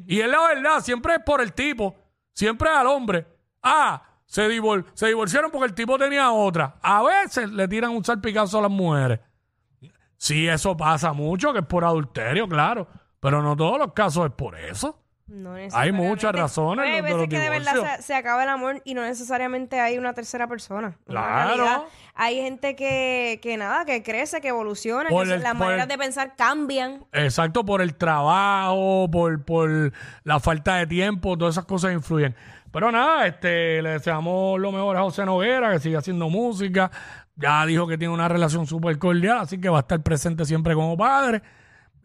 Y 0.07 0.21
es 0.21 0.29
la 0.29 0.41
verdad, 0.47 0.81
siempre 0.83 1.15
es 1.17 1.21
por 1.27 1.41
el 1.41 1.53
tipo, 1.53 1.97
siempre 2.33 2.71
es 2.71 2.77
al 2.77 2.87
hombre. 2.87 3.27
Ah, 3.61 4.01
Se, 4.27 4.49
divor- 4.49 4.85
se 4.95 5.09
divorciaron 5.09 5.51
porque 5.51 5.67
el 5.67 5.75
tipo 5.75 5.99
tenía 5.99 6.31
otra. 6.31 6.77
A 6.81 7.03
veces 7.03 7.51
le 7.51 7.67
tiran 7.67 7.91
un 7.91 8.05
salpicazo 8.05 8.61
a 8.61 8.63
las 8.63 8.71
mujeres. 8.71 9.19
Sí, 10.17 10.47
eso 10.49 10.77
pasa 10.77 11.13
mucho, 11.13 11.53
que 11.53 11.59
es 11.59 11.67
por 11.67 11.85
adulterio, 11.85 12.49
claro. 12.49 12.87
Pero 13.19 13.43
no 13.43 13.57
todos 13.57 13.79
los 13.79 13.93
casos 13.93 14.27
es 14.27 14.33
por 14.33 14.57
eso. 14.57 15.04
No 15.27 15.55
Hay 15.73 15.91
muchas 15.91 16.35
razones 16.35 16.85
Hay 16.85 16.97
de 16.97 17.01
veces 17.03 17.17
los 17.17 17.29
que 17.29 17.39
de 17.39 17.49
verdad 17.49 17.97
se, 17.97 18.03
se 18.03 18.15
acaba 18.15 18.43
el 18.43 18.49
amor 18.51 18.83
y 18.85 18.93
no 18.93 19.01
necesariamente 19.03 19.81
hay 19.81 19.97
una 19.97 20.13
tercera 20.13 20.47
persona. 20.47 20.99
Claro. 21.07 21.87
Hay 22.15 22.37
gente 22.43 22.77
que, 22.77 23.41
que 23.43 23.57
nada, 23.57 23.87
que 23.87 24.03
crece, 24.03 24.43
que 24.43 24.49
evoluciona, 24.49 25.09
Por 25.09 25.23
que 25.23 25.31
se- 25.31 25.35
el- 25.37 25.43
las 25.43 25.55
maneras 25.57 25.85
el- 25.85 25.89
de 25.89 25.99
pensar 25.99 26.37
cambian. 26.37 27.07
Exacto, 27.13 27.65
por 27.65 27.81
el 27.81 27.95
trabajo, 27.95 29.09
por, 29.11 29.43
por 29.45 29.93
la 30.25 30.41
falta 30.41 30.77
de 30.77 30.87
tiempo, 30.87 31.39
todas 31.39 31.55
esas 31.55 31.65
cosas 31.65 31.93
influyen. 31.95 32.37
Pero 32.71 32.93
nada, 32.93 33.27
este, 33.27 33.81
le 33.81 33.91
deseamos 33.91 34.61
lo 34.61 34.73
mejor 34.73 34.97
a 34.97 35.03
José 35.03 35.25
Noguera, 35.25 35.73
que 35.73 35.79
siga 35.79 36.01
haciendo 36.01 36.29
música. 36.29 36.91
Ya 37.37 37.65
dijo 37.67 37.87
que 37.87 37.97
tiene 37.97 38.13
una 38.13 38.29
relación 38.29 38.67
súper 38.67 38.99
cordial, 38.99 39.39
así 39.39 39.59
que 39.61 39.69
va 39.69 39.79
a 39.79 39.81
estar 39.81 40.03
presente 40.03 40.45
siempre 40.45 40.75
como 40.75 40.97
padre. 40.97 41.41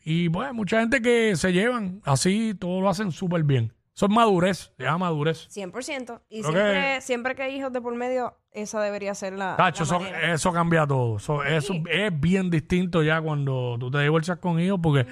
Y 0.09 0.29
pues, 0.29 0.51
mucha 0.53 0.79
gente 0.79 1.01
que 1.01 1.35
se 1.35 1.53
llevan 1.53 2.01
así, 2.03 2.55
todo 2.59 2.81
lo 2.81 2.89
hacen 2.89 3.11
súper 3.11 3.43
bien. 3.43 3.73
Eso 3.95 4.05
es 4.05 4.11
madurez, 4.13 4.71
se 4.77 4.83
llama 4.83 5.07
madurez. 5.09 5.49
100%. 5.49 6.21
Y 6.29 6.41
Creo 6.41 6.53
siempre, 6.53 7.01
siempre 7.01 7.35
que 7.35 7.43
hay 7.43 7.55
hijos 7.57 7.73
de 7.73 7.81
por 7.81 7.93
medio, 7.95 8.37
esa 8.53 8.81
debería 8.81 9.13
ser 9.13 9.33
la, 9.33 9.57
Tacho, 9.57 9.83
la 9.83 9.85
eso, 9.85 9.99
manera. 9.99 10.33
eso 10.33 10.53
cambia 10.53 10.87
todo. 10.87 11.17
Eso, 11.17 11.43
eso 11.43 11.73
es 11.91 12.17
bien 12.19 12.49
distinto 12.49 13.03
ya 13.03 13.19
cuando 13.21 13.75
tú 13.77 13.91
te 13.91 13.99
divorcias 13.99 14.37
con 14.37 14.57
hijos 14.61 14.79
porque 14.81 15.05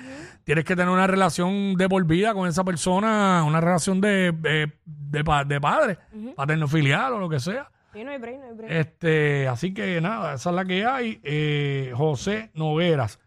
tienes 0.46 0.63
que 0.63 0.74
tener 0.77 0.89
una 0.89 1.06
relación 1.06 1.75
de 1.75 1.89
por 1.89 2.06
vida 2.06 2.34
con 2.34 2.48
esa 2.48 2.63
persona, 2.63 3.44
una 3.46 3.60
relación 3.60 4.00
de, 4.00 4.32
de, 4.32 4.72
de, 4.86 5.24
pa- 5.24 5.44
de 5.44 5.60
padre, 5.60 5.98
paterno 6.38 6.68
filial 6.70 7.12
o 7.13 7.20
lo 7.20 7.27
que 7.27 7.42
sea. 7.42 7.70
Sí, 7.94 8.06
no 8.06 8.12
hay 8.12 8.20
break, 8.20 8.39
no 8.39 8.46
hay 8.48 8.54
break. 8.56 8.72
Este, 8.72 9.48
así 9.50 9.74
que 9.74 10.00
nada, 10.00 10.36
esa 10.36 10.50
es 10.51 10.56
la 10.56 10.63
que 10.63 10.86
hay. 10.86 11.20
Eh, 11.24 11.92
José 11.94 12.51
Nogueras. 12.54 13.20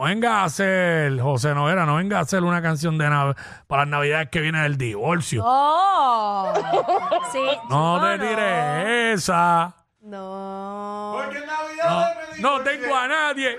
No 0.00 0.06
venga 0.06 0.40
a 0.40 0.44
hacer, 0.44 1.20
José 1.20 1.54
Noguera, 1.54 1.84
no 1.84 1.96
venga 1.96 2.16
a 2.16 2.22
hacer 2.22 2.42
una 2.42 2.62
canción 2.62 2.96
de 2.96 3.04
nav- 3.06 3.36
para 3.66 3.82
las 3.82 3.88
navidades 3.90 4.30
que 4.30 4.40
viene 4.40 4.62
del 4.62 4.78
divorcio. 4.78 5.42
¡Oh! 5.44 6.54
sí, 7.32 7.44
no 7.68 7.98
chico, 7.98 8.06
te 8.08 8.18
tires 8.18 9.18
esa. 9.20 9.74
No. 10.00 11.18
No, 11.22 12.04
no 12.38 12.60
tengo 12.62 12.96
a 12.96 13.08
nadie. 13.08 13.58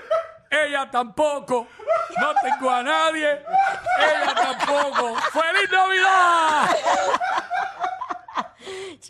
Ella 0.50 0.90
tampoco. 0.90 1.68
No 2.20 2.34
tengo 2.42 2.70
a 2.72 2.82
nadie. 2.82 3.40
Ella 4.00 4.34
tampoco. 4.34 5.14
¡Feliz 5.32 5.70
Navidad! 5.70 6.76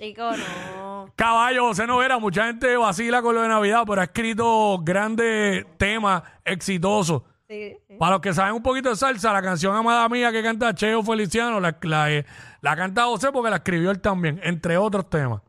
Chico, 0.03 0.33
no. 0.37 1.13
Caballo, 1.15 1.69
José 1.69 1.87
Novera, 1.87 2.19
mucha 2.19 2.47
gente 2.47 2.77
vacila 2.77 3.23
con 3.23 3.37
lo 3.37 3.43
de 3.43 3.49
Navidad, 3.49 3.85
pero 3.87 4.01
ha 4.01 4.05
escrito 4.05 4.81
grandes 4.83 5.65
temas 5.77 6.25
exitosos. 6.45 7.23
Sí, 7.49 7.77
sí. 7.87 7.95
Para 8.01 8.13
los 8.15 8.21
que 8.21 8.35
saben 8.35 8.55
un 8.55 8.65
poquito 8.65 8.89
de 8.89 8.97
salsa, 8.97 9.33
la 9.33 9.41
canción 9.41 9.77
Amada 9.77 10.09
Mía 10.09 10.33
que 10.33 10.43
canta 10.43 10.75
Cheo 10.75 11.05
Feliciano, 11.05 11.61
la, 11.61 11.77
la, 11.83 12.11
eh, 12.11 12.27
la 12.63 12.75
canta 12.75 13.05
José 13.05 13.31
porque 13.31 13.51
la 13.51 13.57
escribió 13.57 13.93
él 13.93 14.01
también, 14.01 14.41
entre 14.43 14.77
otros 14.77 15.09
temas. 15.09 15.41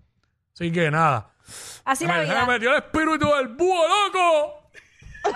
Así 0.54 0.72
que 0.72 0.92
nada. 0.92 1.32
Así 1.84 2.06
me, 2.06 2.28
se 2.28 2.36
me 2.36 2.46
metió 2.46 2.70
el 2.70 2.76
espíritu 2.76 3.26
del 3.34 3.48
búho, 3.48 3.82
loco. 3.88 4.70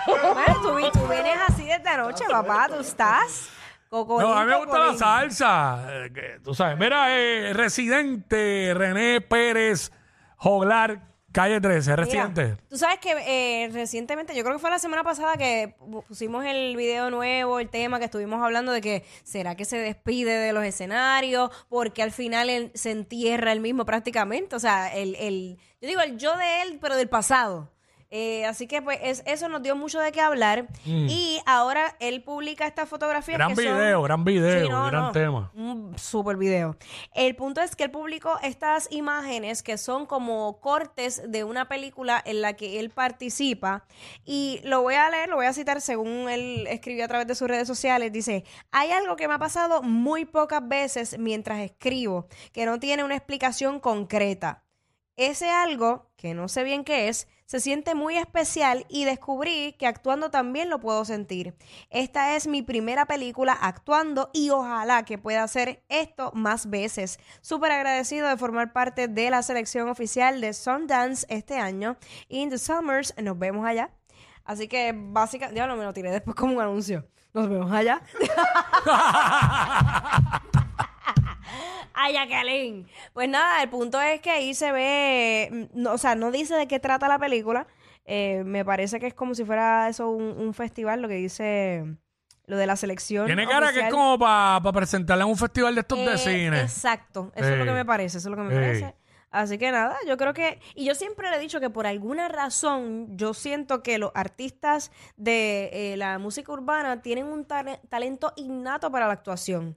Bueno, 0.06 0.90
tú, 0.92 1.00
tú 1.00 1.08
vienes 1.08 1.40
así 1.44 1.64
desde 1.64 1.88
anoche, 1.88 2.24
papá. 2.30 2.68
Tú 2.68 2.78
estás. 2.80 3.50
No, 3.90 4.32
a 4.34 4.44
mí 4.44 4.50
me 4.50 4.56
gusta 4.58 4.78
la 4.78 4.94
salsa. 4.96 5.86
eh, 5.90 6.10
que, 6.12 6.40
tú 6.42 6.54
sabes, 6.54 6.78
mira, 6.78 7.16
eh, 7.18 7.52
residente 7.54 8.72
René 8.74 9.20
Pérez 9.20 9.90
Joglar, 10.36 11.00
calle 11.32 11.60
13, 11.60 11.90
Mira, 11.90 11.96
residente. 12.04 12.56
tú 12.68 12.76
sabes 12.78 12.98
que 13.00 13.12
eh, 13.26 13.68
recientemente, 13.72 14.34
yo 14.34 14.42
creo 14.44 14.56
que 14.56 14.60
fue 14.60 14.70
la 14.70 14.78
semana 14.78 15.02
pasada 15.04 15.36
que 15.36 15.76
pu- 15.80 16.04
pusimos 16.04 16.44
el 16.44 16.76
video 16.76 17.10
nuevo, 17.10 17.58
el 17.60 17.68
tema 17.70 17.98
que 17.98 18.04
estuvimos 18.06 18.42
hablando 18.42 18.72
de 18.72 18.80
que 18.80 19.04
será 19.24 19.54
que 19.56 19.64
se 19.64 19.78
despide 19.78 20.32
de 20.36 20.52
los 20.52 20.64
escenarios, 20.64 21.50
porque 21.68 22.02
al 22.02 22.12
final 22.12 22.50
él 22.50 22.70
se 22.74 22.90
entierra 22.92 23.52
él 23.52 23.60
mismo 23.60 23.84
prácticamente. 23.84 24.54
O 24.56 24.60
sea, 24.60 24.94
el, 24.94 25.14
el 25.16 25.58
yo 25.80 25.88
digo 25.88 26.00
el 26.00 26.18
yo 26.18 26.36
de 26.36 26.62
él, 26.62 26.78
pero 26.80 26.96
del 26.96 27.08
pasado. 27.08 27.70
Eh, 28.10 28.46
así 28.46 28.66
que 28.66 28.80
pues 28.80 28.98
es- 29.02 29.22
eso 29.26 29.50
nos 29.50 29.62
dio 29.62 29.76
mucho 29.76 30.00
de 30.00 30.12
qué 30.12 30.20
hablar. 30.22 30.66
Y 30.86 31.40
ahora 31.44 31.94
él 32.00 32.22
publica 32.22 32.66
estas 32.66 32.88
fotografías. 32.88 33.36
Mm. 33.36 33.38
Gran 33.38 33.54
que 33.54 33.62
son- 33.64 33.76
video, 33.76 34.02
gran 34.02 34.24
video, 34.24 34.64
Sí, 34.64 34.68
no, 34.70 34.86
gran 34.86 35.02
no. 35.02 35.12
tema. 35.12 35.50
Un 35.54 35.98
super 35.98 36.36
video. 36.38 36.76
El 37.14 37.36
punto 37.36 37.60
es 37.60 37.76
que 37.76 37.84
él 37.84 37.90
publicó 37.90 38.38
estas 38.42 38.90
imágenes 38.90 39.62
que 39.62 39.76
son 39.76 40.06
como 40.06 40.58
cortes 40.60 41.20
de 41.30 41.44
una 41.44 41.68
película 41.68 42.22
en 42.24 42.40
la 42.40 42.54
que 42.54 42.80
él 42.80 42.88
participa. 42.88 43.84
Y 44.24 44.60
lo 44.64 44.80
voy 44.80 44.94
a 44.94 45.10
leer, 45.10 45.28
lo 45.28 45.36
voy 45.36 45.46
a 45.46 45.52
citar 45.52 45.82
según 45.82 46.30
él 46.30 46.66
escribió 46.68 47.04
a 47.04 47.08
través 47.08 47.26
de 47.26 47.34
sus 47.34 47.46
redes 47.46 47.68
sociales. 47.68 48.10
Dice, 48.10 48.44
hay 48.70 48.90
algo 48.90 49.16
que 49.16 49.28
me 49.28 49.34
ha 49.34 49.38
pasado 49.38 49.82
muy 49.82 50.24
pocas 50.24 50.66
veces 50.66 51.18
mientras 51.18 51.58
escribo, 51.60 52.26
que 52.52 52.64
no 52.64 52.78
tiene 52.80 53.04
una 53.04 53.16
explicación 53.16 53.80
concreta. 53.80 54.64
Ese 55.16 55.50
algo, 55.50 56.10
que 56.16 56.32
no 56.32 56.48
sé 56.48 56.62
bien 56.64 56.84
qué 56.84 57.08
es, 57.08 57.28
se 57.48 57.60
siente 57.60 57.94
muy 57.94 58.18
especial 58.18 58.84
y 58.90 59.06
descubrí 59.06 59.74
que 59.78 59.86
actuando 59.86 60.30
también 60.30 60.68
lo 60.68 60.80
puedo 60.80 61.06
sentir. 61.06 61.54
Esta 61.88 62.36
es 62.36 62.46
mi 62.46 62.60
primera 62.60 63.06
película 63.06 63.54
actuando 63.54 64.28
y 64.34 64.50
ojalá 64.50 65.06
que 65.06 65.16
pueda 65.16 65.44
hacer 65.44 65.82
esto 65.88 66.30
más 66.34 66.68
veces. 66.68 67.18
Súper 67.40 67.72
agradecido 67.72 68.28
de 68.28 68.36
formar 68.36 68.74
parte 68.74 69.08
de 69.08 69.30
la 69.30 69.42
selección 69.42 69.88
oficial 69.88 70.42
de 70.42 70.52
Sundance 70.52 71.26
este 71.30 71.56
año. 71.58 71.96
In 72.28 72.50
the 72.50 72.58
Summers, 72.58 73.14
nos 73.16 73.38
vemos 73.38 73.66
allá. 73.66 73.92
Así 74.44 74.68
que 74.68 74.92
básicamente, 74.94 75.58
ya 75.58 75.66
no 75.66 75.76
me 75.76 75.84
lo 75.84 75.94
tiré 75.94 76.10
después 76.10 76.36
como 76.36 76.52
un 76.52 76.60
anuncio. 76.60 77.08
Nos 77.32 77.48
vemos 77.48 77.72
allá. 77.72 78.02
Ay, 82.00 82.12
Jacqueline. 82.14 82.86
Pues 83.12 83.28
nada, 83.28 83.60
el 83.62 83.68
punto 83.70 84.00
es 84.00 84.20
que 84.20 84.30
ahí 84.30 84.54
se 84.54 84.70
ve, 84.70 85.48
mm, 85.74 85.80
no, 85.82 85.92
o 85.94 85.98
sea, 85.98 86.14
no 86.14 86.30
dice 86.30 86.54
de 86.54 86.68
qué 86.68 86.78
trata 86.78 87.08
la 87.08 87.18
película. 87.18 87.66
Eh, 88.04 88.42
me 88.46 88.64
parece 88.64 89.00
que 89.00 89.08
es 89.08 89.14
como 89.14 89.34
si 89.34 89.44
fuera 89.44 89.88
eso 89.88 90.08
un, 90.08 90.22
un 90.38 90.54
festival, 90.54 91.02
lo 91.02 91.08
que 91.08 91.14
dice 91.14 91.84
lo 92.46 92.56
de 92.56 92.66
la 92.66 92.76
selección. 92.76 93.26
Tiene 93.26 93.46
cara 93.46 93.72
que 93.72 93.80
es 93.80 93.90
como 93.90 94.18
para 94.18 94.62
presentarla 94.72 95.24
en 95.24 95.30
un 95.30 95.36
festival 95.36 95.74
de 95.74 95.80
estos 95.82 95.98
de 95.98 96.14
Eh, 96.14 96.18
cine. 96.18 96.60
Exacto, 96.62 97.32
eso 97.34 97.48
es 97.52 97.58
lo 97.58 97.64
que 97.64 97.72
me 97.72 97.84
parece, 97.84 98.18
eso 98.18 98.28
es 98.28 98.30
lo 98.30 98.36
que 98.36 98.48
me 98.48 98.54
parece. 98.54 98.94
Así 99.30 99.58
que 99.58 99.70
nada, 99.70 99.94
yo 100.06 100.16
creo 100.16 100.32
que, 100.32 100.58
y 100.74 100.86
yo 100.86 100.94
siempre 100.94 101.28
le 101.30 101.36
he 101.36 101.40
dicho 101.40 101.60
que 101.60 101.68
por 101.68 101.86
alguna 101.86 102.28
razón 102.28 103.18
yo 103.18 103.34
siento 103.34 103.82
que 103.82 103.98
los 103.98 104.10
artistas 104.14 104.90
de 105.18 105.68
eh, 105.92 105.96
la 105.98 106.18
música 106.18 106.50
urbana 106.52 107.02
tienen 107.02 107.26
un 107.26 107.44
tale- 107.44 107.80
talento 107.90 108.32
innato 108.36 108.90
para 108.90 109.06
la 109.06 109.12
actuación. 109.12 109.76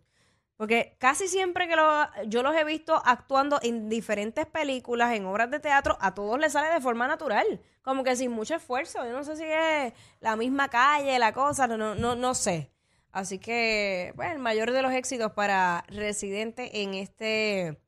Porque 0.61 0.95
casi 0.99 1.27
siempre 1.27 1.67
que 1.67 1.75
lo- 1.75 2.07
yo 2.27 2.43
los 2.43 2.55
he 2.55 2.63
visto 2.63 3.01
actuando 3.03 3.57
en 3.63 3.89
diferentes 3.89 4.45
películas, 4.45 5.11
en 5.15 5.25
obras 5.25 5.49
de 5.49 5.59
teatro, 5.59 5.97
a 5.99 6.13
todos 6.13 6.39
les 6.39 6.53
sale 6.53 6.71
de 6.71 6.79
forma 6.79 7.07
natural, 7.07 7.59
como 7.81 8.03
que 8.03 8.15
sin 8.15 8.29
mucho 8.29 8.53
esfuerzo. 8.53 9.03
Yo 9.03 9.11
no 9.11 9.23
sé 9.23 9.35
si 9.37 9.43
es 9.43 9.91
la 10.19 10.35
misma 10.35 10.69
calle, 10.69 11.17
la 11.17 11.33
cosa, 11.33 11.65
no, 11.65 11.95
no, 11.95 12.15
no, 12.15 12.35
sé. 12.35 12.69
Así 13.11 13.39
que, 13.39 14.13
bueno, 14.15 14.33
el 14.33 14.37
mayor 14.37 14.71
de 14.71 14.83
los 14.83 14.93
éxitos 14.93 15.31
para 15.31 15.83
Residente 15.87 16.83
en 16.83 16.93
este 16.93 17.81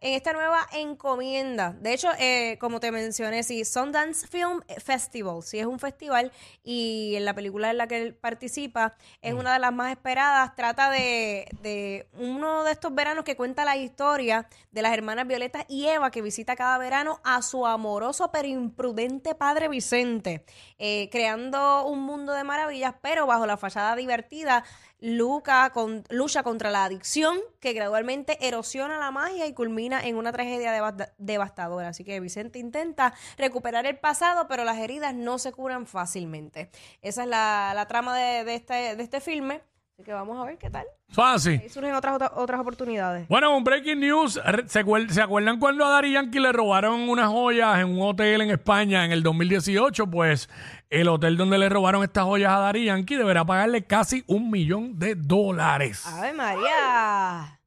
en 0.00 0.14
esta 0.14 0.32
nueva 0.32 0.66
encomienda. 0.72 1.74
De 1.80 1.92
hecho, 1.92 2.08
eh, 2.18 2.56
como 2.60 2.80
te 2.80 2.92
mencioné, 2.92 3.42
sí, 3.42 3.64
Sundance 3.64 4.26
Film 4.26 4.60
Festival, 4.78 5.42
sí 5.42 5.58
es 5.58 5.66
un 5.66 5.78
festival 5.78 6.32
y 6.62 7.14
en 7.16 7.24
la 7.24 7.34
película 7.34 7.70
en 7.70 7.78
la 7.78 7.88
que 7.88 8.02
él 8.02 8.14
participa 8.14 8.94
es 9.22 9.34
una 9.34 9.52
de 9.52 9.58
las 9.58 9.72
más 9.72 9.90
esperadas. 9.90 10.54
Trata 10.54 10.90
de, 10.90 11.48
de 11.62 12.08
uno 12.12 12.64
de 12.64 12.72
estos 12.72 12.94
veranos 12.94 13.24
que 13.24 13.36
cuenta 13.36 13.64
la 13.64 13.76
historia 13.76 14.48
de 14.70 14.82
las 14.82 14.92
hermanas 14.92 15.26
Violeta 15.26 15.64
y 15.68 15.86
Eva 15.86 16.10
que 16.10 16.22
visita 16.22 16.54
cada 16.54 16.78
verano 16.78 17.20
a 17.24 17.42
su 17.42 17.66
amoroso 17.66 18.30
pero 18.30 18.46
imprudente 18.46 19.34
padre 19.34 19.68
Vicente, 19.68 20.44
eh, 20.78 21.08
creando 21.10 21.86
un 21.86 22.02
mundo 22.02 22.32
de 22.32 22.44
maravillas, 22.44 22.94
pero 23.02 23.26
bajo 23.26 23.46
la 23.46 23.56
fachada 23.56 23.96
divertida 23.96 24.64
Luca 25.00 25.70
con, 25.70 26.02
lucha 26.10 26.42
contra 26.42 26.70
la 26.72 26.84
adicción 26.84 27.38
que 27.60 27.72
gradualmente 27.72 28.36
erosiona 28.46 28.98
la 28.98 29.10
magia 29.12 29.46
y 29.46 29.54
culmina 29.54 30.04
en 30.04 30.16
una 30.16 30.32
tragedia 30.32 30.72
deva- 30.72 31.12
devastadora. 31.18 31.88
Así 31.88 32.02
que 32.02 32.18
Vicente 32.20 32.58
intenta 32.58 33.14
recuperar 33.36 33.86
el 33.86 33.98
pasado, 33.98 34.48
pero 34.48 34.64
las 34.64 34.78
heridas 34.78 35.14
no 35.14 35.38
se 35.38 35.52
curan 35.52 35.86
fácilmente. 35.86 36.70
Esa 37.00 37.22
es 37.22 37.28
la, 37.28 37.72
la 37.74 37.86
trama 37.86 38.16
de, 38.16 38.44
de 38.44 38.54
este, 38.56 38.96
de 38.96 39.02
este 39.02 39.20
filme. 39.20 39.62
Así 39.98 40.04
que 40.04 40.12
vamos 40.12 40.38
a 40.40 40.44
ver 40.44 40.56
qué 40.58 40.70
tal. 40.70 40.84
Fácil. 41.08 41.58
Ahí 41.60 41.68
surgen 41.68 41.92
otras, 41.92 42.14
otras, 42.14 42.30
otras 42.36 42.60
oportunidades. 42.60 43.26
Bueno, 43.26 43.56
un 43.56 43.64
breaking 43.64 43.98
news. 43.98 44.34
¿Se, 44.68 44.84
acuer- 44.84 45.08
se 45.08 45.20
acuerdan 45.20 45.58
cuando 45.58 45.84
a 45.84 45.90
Dari 45.90 46.12
Yankee 46.12 46.38
le 46.38 46.52
robaron 46.52 47.08
unas 47.08 47.26
joyas 47.28 47.80
en 47.80 47.88
un 47.88 48.02
hotel 48.08 48.42
en 48.42 48.50
España 48.52 49.04
en 49.04 49.10
el 49.10 49.24
2018? 49.24 50.06
Pues 50.08 50.48
el 50.88 51.08
hotel 51.08 51.36
donde 51.36 51.58
le 51.58 51.68
robaron 51.68 52.04
estas 52.04 52.22
joyas 52.22 52.52
a 52.52 52.58
Dari 52.60 52.84
Yankee 52.84 53.16
deberá 53.16 53.44
pagarle 53.44 53.86
casi 53.86 54.22
un 54.28 54.52
millón 54.52 55.00
de 55.00 55.16
dólares. 55.16 56.06
¡Ave 56.06 56.32
María! 56.32 57.58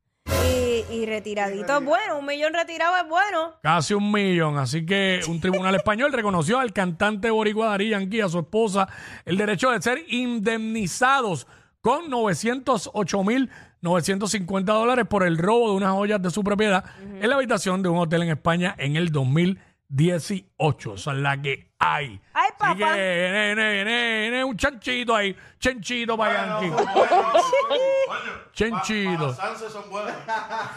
Y, 0.48 0.86
y 0.90 1.06
retiradito 1.06 1.80
es 1.80 1.84
bueno, 1.84 2.18
un 2.18 2.26
millón 2.26 2.54
retirado 2.54 2.96
es 2.96 3.10
bueno. 3.10 3.56
Casi 3.62 3.94
un 3.94 4.10
millón. 4.10 4.58
Así 4.58 4.86
que 4.86 5.20
un 5.28 5.42
tribunal 5.42 5.76
español 5.76 6.14
reconoció 6.14 6.60
al 6.60 6.72
cantante 6.72 7.30
boricua 7.30 7.68
Daddy 7.72 7.90
Yankee 7.90 8.20
y 8.20 8.22
a 8.22 8.30
su 8.30 8.40
esposa 8.40 8.88
el 9.26 9.36
derecho 9.36 9.70
de 9.72 9.82
ser 9.82 10.02
indemnizados 10.08 11.46
con 11.82 12.10
908 12.10 13.24
mil 13.24 13.50
950 13.82 14.72
dólares 14.74 15.06
por 15.10 15.24
el 15.24 15.38
robo 15.38 15.70
de 15.72 15.76
unas 15.78 15.92
joyas 15.94 16.22
de 16.22 16.30
su 16.30 16.44
propiedad 16.44 16.86
en 17.02 17.28
la 17.30 17.36
habitación 17.36 17.82
de 17.82 17.90
un 17.90 17.98
hotel 17.98 18.22
en 18.24 18.30
España 18.30 18.76
en 18.78 18.96
el 18.96 19.12
2018. 19.12 20.94
Esa 20.94 21.12
es 21.12 21.18
la 21.18 21.42
que 21.42 21.72
hay. 21.80 22.22
Ay, 22.34 22.46
Así 22.50 22.54
papá. 22.60 22.76
que 22.76 22.84
viene, 22.86 23.46
viene, 23.56 23.72
viene, 23.74 24.20
viene 24.22 24.44
un 24.44 24.56
chanchito 24.56 25.16
ahí. 25.16 25.36
Chanchito 25.60 26.16
para 26.16 26.60
Yankee. 26.62 26.72
Chanchito. 28.54 29.34
Sanse 29.34 29.70
son 29.70 29.90
buenas. 29.90 30.16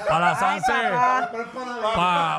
Para 0.08 0.18
la 0.30 0.34
Sanse. 0.36 0.72
papá. 0.72 1.30
pa- 1.94 2.38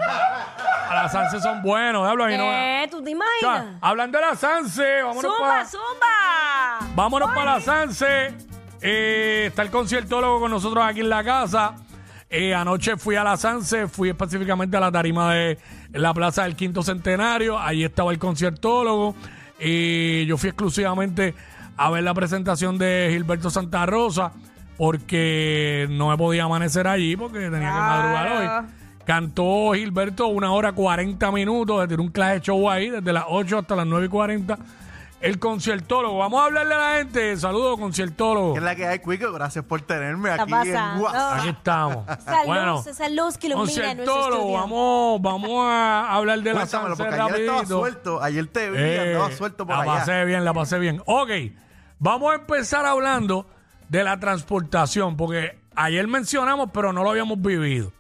Para 0.88 1.04
la 1.04 1.10
Sanse 1.10 1.40
son 1.42 1.62
buenos. 1.62 2.04
Diablo, 2.04 2.24
ahí 2.24 2.38
no- 2.38 2.44
¿Qué? 2.46 2.88
¿Tú 2.90 3.04
te 3.04 3.14
O 3.16 3.18
sea, 3.20 3.28
imaginas? 3.52 3.78
hablando 3.82 4.18
de 4.18 4.26
la 4.26 4.36
Sanse, 4.36 5.02
vámonos 5.04 5.22
¡Zumba, 5.32 5.48
para 5.48 5.66
zumba! 5.66 6.80
vámonos 6.96 7.30
para 7.34 7.54
la 7.56 7.62
Sanse. 7.62 8.34
Eh, 8.88 9.46
está 9.48 9.64
el 9.64 9.72
conciertólogo 9.72 10.42
con 10.42 10.52
nosotros 10.52 10.84
aquí 10.86 11.00
en 11.00 11.10
la 11.10 11.24
casa. 11.24 11.76
Eh, 12.30 12.54
anoche 12.54 12.98
fui 12.98 13.16
a 13.16 13.24
la 13.24 13.36
Sanse, 13.36 13.88
fui 13.88 14.10
específicamente 14.10 14.78
a 14.78 14.80
la 14.80 14.92
tarima 14.92 15.34
de 15.34 15.58
la 15.94 16.14
Plaza 16.14 16.44
del 16.44 16.56
Quinto 16.56 16.84
Centenario. 16.84 17.60
Ahí 17.60 17.84
estaba 17.84 18.12
el 18.12 18.20
conciertólogo. 18.20 19.16
Y 19.60 20.28
yo 20.28 20.38
fui 20.38 20.50
exclusivamente 20.50 21.34
a 21.78 21.90
ver 21.90 22.04
la 22.04 22.14
presentación 22.14 22.78
de 22.78 23.10
Gilberto 23.12 23.50
Santa 23.50 23.88
Rosa 23.88 24.34
porque 24.78 25.88
no 25.90 26.10
me 26.10 26.18
podía 26.18 26.44
amanecer 26.44 26.88
allí 26.88 27.16
porque 27.16 27.40
tenía 27.50 27.74
que 27.74 27.80
madrugar 27.80 28.32
hoy. 28.32 28.68
Cantó 29.04 29.72
Gilberto 29.74 30.28
una 30.28 30.52
hora 30.52 30.74
40 30.74 31.32
minutos, 31.32 31.88
tiró 31.88 32.04
un 32.04 32.10
clase 32.10 32.36
de 32.36 32.42
show 32.42 32.70
ahí, 32.70 32.92
desde 32.92 33.14
las 33.14 33.26
8 33.28 33.60
hasta 33.60 33.76
las 33.76 33.88
9 33.88 34.06
y 34.06 34.10
40. 34.10 34.60
El 35.26 35.40
conciertólogo, 35.40 36.20
vamos 36.20 36.40
a 36.40 36.46
hablarle 36.46 36.76
a 36.76 36.78
la 36.78 36.98
gente. 37.00 37.36
Saludos, 37.38 37.80
conciertólogo. 37.80 38.54
¿Qué 38.54 38.60
es 38.60 38.64
la 38.64 38.76
que 38.76 38.86
hay, 38.86 39.00
Cuico? 39.00 39.32
Gracias 39.32 39.66
por 39.66 39.82
tenerme 39.82 40.30
Está 40.30 40.44
aquí 40.44 40.54
en 40.54 40.60
pasando. 40.74 41.04
WhatsApp. 41.04 41.40
Aquí 41.40 41.50
estamos. 41.50 42.08
Esa 42.20 42.44
bueno, 42.46 42.84
esa 42.86 43.10
luz 43.10 43.38
que 43.40 43.48
ilumina 43.48 43.66
nuestro 43.96 43.96
conciertólogo, 44.14 44.36
estudio. 44.38 44.54
vamos, 44.60 45.22
vamos 45.24 45.66
a 45.68 46.12
hablar 46.16 46.40
de 46.42 46.54
la 46.54 46.60
Cuéntamelo, 46.60 46.96
porque 46.96 47.16
ayer 47.16 47.40
estaba 47.42 47.66
suelto. 47.66 48.22
Ayer 48.22 48.48
te 48.48 48.70
vi, 48.70 48.78
Eh, 48.80 49.08
andaba 49.16 49.32
suelto 49.32 49.66
por 49.66 49.76
la 49.76 49.82
allá. 49.82 49.94
pasé 49.96 50.26
bien, 50.26 50.46
la 50.46 50.54
pasé 50.54 50.78
bien. 50.78 51.02
Ok, 51.08 51.30
vamos 51.98 52.32
a 52.32 52.36
empezar 52.36 52.86
hablando 52.86 53.48
de 53.90 54.04
la 54.04 54.20
transportación, 54.20 55.18
porque 55.18 55.58
ayer 55.76 56.08
mencionamos, 56.08 56.70
pero 56.72 56.94
no 56.94 57.04
lo 57.04 57.10
habíamos 57.10 57.42
vivido. 57.42 57.92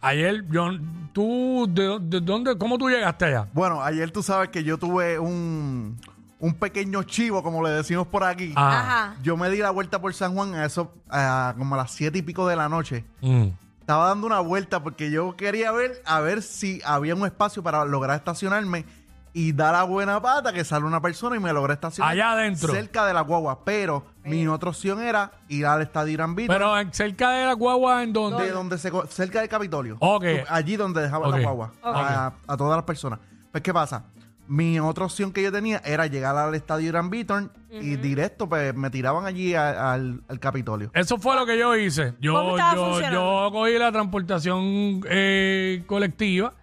Ayer, 0.00 0.44
yo, 0.48 0.68
tú, 1.12 1.66
de, 1.68 1.98
de 2.00 2.20
dónde, 2.20 2.56
¿cómo 2.56 2.78
tú 2.78 2.88
llegaste 2.88 3.24
allá? 3.24 3.48
Bueno, 3.52 3.82
ayer 3.82 4.12
tú 4.12 4.22
sabes 4.22 4.50
que 4.50 4.62
yo 4.62 4.78
tuve 4.78 5.18
un, 5.18 5.98
un 6.40 6.54
pequeño 6.54 7.02
chivo, 7.02 7.42
como 7.42 7.62
le 7.62 7.70
decimos 7.70 8.06
por 8.06 8.22
aquí. 8.24 8.52
Ah, 8.56 8.80
Ajá. 8.80 9.16
Yo 9.22 9.36
me 9.36 9.50
di 9.50 9.58
la 9.58 9.70
vuelta 9.70 10.00
por 10.00 10.14
San 10.14 10.34
Juan 10.34 10.54
a 10.54 10.64
eso, 10.64 10.92
a 11.10 11.54
como 11.58 11.74
a 11.74 11.78
las 11.78 11.90
siete 11.92 12.18
y 12.18 12.22
pico 12.22 12.46
de 12.46 12.56
la 12.56 12.68
noche. 12.68 13.04
mm. 13.20 13.46
Estaba 13.80 14.08
dando 14.08 14.26
una 14.26 14.40
vuelta 14.40 14.82
porque 14.82 15.10
yo 15.10 15.34
quería 15.34 15.72
ver 15.72 16.02
a 16.04 16.20
ver 16.20 16.42
si 16.42 16.78
había 16.84 17.14
un 17.14 17.24
espacio 17.24 17.62
para 17.62 17.86
lograr 17.86 18.16
estacionarme 18.18 18.84
y 19.32 19.52
dar 19.52 19.72
la 19.72 19.84
buena 19.84 20.20
pata 20.20 20.52
que 20.52 20.62
sale 20.62 20.84
una 20.84 21.00
persona 21.00 21.36
y 21.36 21.38
me 21.40 21.50
logré 21.54 21.72
estacionar 21.72 22.12
Allá 22.12 22.32
adentro. 22.32 22.70
cerca 22.70 23.06
de 23.06 23.14
la 23.14 23.22
guagua. 23.22 23.64
Pero 23.64 24.04
mi 24.24 24.46
otra 24.46 24.68
opción 24.68 25.00
era 25.00 25.32
ir 25.48 25.64
al 25.64 25.80
estadio 25.80 26.12
Irán 26.12 26.34
Víctor, 26.34 26.54
Pero 26.54 26.78
en- 26.78 26.92
cerca 26.92 27.30
de 27.30 27.46
la 27.46 27.54
guagua, 27.54 28.02
¿en 28.02 28.12
dónde? 28.12 28.44
de 28.44 28.50
donde 28.52 28.76
se 28.76 28.92
cerca 29.08 29.40
del 29.40 29.48
Capitolio. 29.48 29.96
Ok. 30.00 30.24
Allí 30.50 30.76
donde 30.76 31.00
dejaba 31.00 31.28
la 31.28 31.40
guagua 31.40 31.72
a, 31.82 32.32
a 32.46 32.56
todas 32.58 32.76
las 32.76 32.84
personas. 32.84 33.20
Pues 33.50 33.62
qué 33.62 33.72
pasa? 33.72 34.04
Mi 34.48 34.80
otra 34.80 35.04
opción 35.04 35.32
que 35.32 35.42
yo 35.42 35.52
tenía 35.52 35.80
era 35.84 36.06
llegar 36.06 36.34
al 36.36 36.54
estadio 36.54 36.88
Irán 36.88 37.10
Víctor 37.10 37.52
y 37.70 37.96
directo 37.96 38.48
pues 38.48 38.74
me 38.74 38.88
tiraban 38.88 39.26
allí 39.26 39.54
a- 39.54 39.92
al, 39.92 40.22
al 40.26 40.40
Capitolio. 40.40 40.90
Eso 40.94 41.18
fue 41.18 41.36
lo 41.36 41.44
que 41.44 41.58
yo 41.58 41.76
hice. 41.76 42.12
¿Cómo 42.14 42.20
Yo, 42.20 42.50
estaba 42.56 42.74
yo, 42.74 42.84
funcionando? 42.86 43.20
yo 43.46 43.52
cogí 43.52 43.78
la 43.78 43.92
transportación 43.92 45.02
eh, 45.08 45.82
colectiva. 45.86 46.54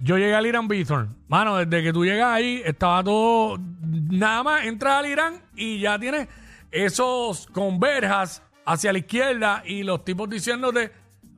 Yo 0.00 0.18
llegué 0.18 0.34
al 0.34 0.44
Irán 0.46 0.68
Bithorn. 0.68 1.16
Mano, 1.28 1.56
desde 1.64 1.82
que 1.82 1.92
tú 1.94 2.04
llegas 2.04 2.28
ahí, 2.34 2.60
estaba 2.64 3.02
todo. 3.02 3.58
Nada 3.80 4.42
más 4.42 4.64
entras 4.66 4.98
al 4.98 5.06
Irán 5.06 5.34
y 5.56 5.80
ya 5.80 5.98
tienes 5.98 6.28
esos 6.70 7.46
converjas 7.46 8.42
hacia 8.66 8.92
la 8.92 8.98
izquierda 8.98 9.62
y 9.64 9.82
los 9.82 10.04
tipos 10.04 10.28
diciéndote 10.28 10.92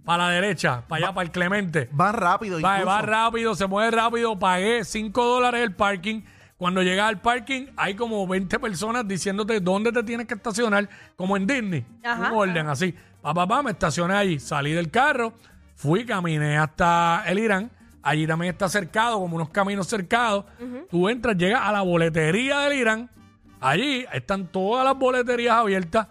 para 0.07 0.29
la 0.29 0.31
derecha, 0.31 0.83
para 0.87 1.07
allá, 1.07 1.15
para 1.15 1.25
el 1.27 1.33
Clemente. 1.33 1.91
Va 1.99 2.13
rápido 2.13 2.61
Va, 2.63 2.79
incluso. 2.79 2.87
va 2.87 3.03
rápido, 3.03 3.55
se 3.57 3.67
mueve 3.67 3.91
rápido. 3.91 4.39
Pagué 4.39 4.85
5 4.85 5.25
dólares 5.25 5.63
el 5.63 5.75
parking. 5.75 6.23
Cuando 6.57 6.83
llegas 6.83 7.09
al 7.09 7.21
parking, 7.21 7.67
hay 7.77 7.95
como 7.95 8.27
20 8.27 8.59
personas 8.61 9.07
diciéndote 9.07 9.61
dónde 9.61 9.93
te 9.93 10.03
tienes 10.05 10.27
que 10.27 10.35
estacionar, 10.35 10.89
como 11.17 11.37
en 11.37 11.47
Disney. 11.47 11.85
Ajá. 12.03 12.31
Un 12.33 12.39
orden 12.39 12.69
así. 12.69 12.95
Pa, 13.21 13.35
pa, 13.35 13.47
pa, 13.47 13.63
me 13.63 13.73
estacioné 13.73 14.15
allí. 14.15 14.39
Salí 14.39 14.73
del 14.73 14.91
carro, 14.91 15.35
fui, 15.75 16.07
caminé 16.07 16.57
hasta 16.57 17.25
el 17.27 17.41
Irán. 17.41 17.71
Allí 18.01 18.27
también 18.29 18.53
está 18.53 18.69
cercado, 18.69 19.19
como 19.19 19.35
unos 19.35 19.51
caminos 19.51 19.89
cercados. 19.89 20.45
Tú 20.89 21.09
entras, 21.09 21.37
llegas 21.37 21.61
a 21.63 21.73
la 21.73 21.83
boletería 21.83 22.61
del 22.61 22.79
Irán. 22.79 23.11
Allí 23.61 24.07
están 24.13 24.47
todas 24.47 24.85
las 24.85 24.97
boleterías 24.97 25.57
abiertas. 25.57 26.07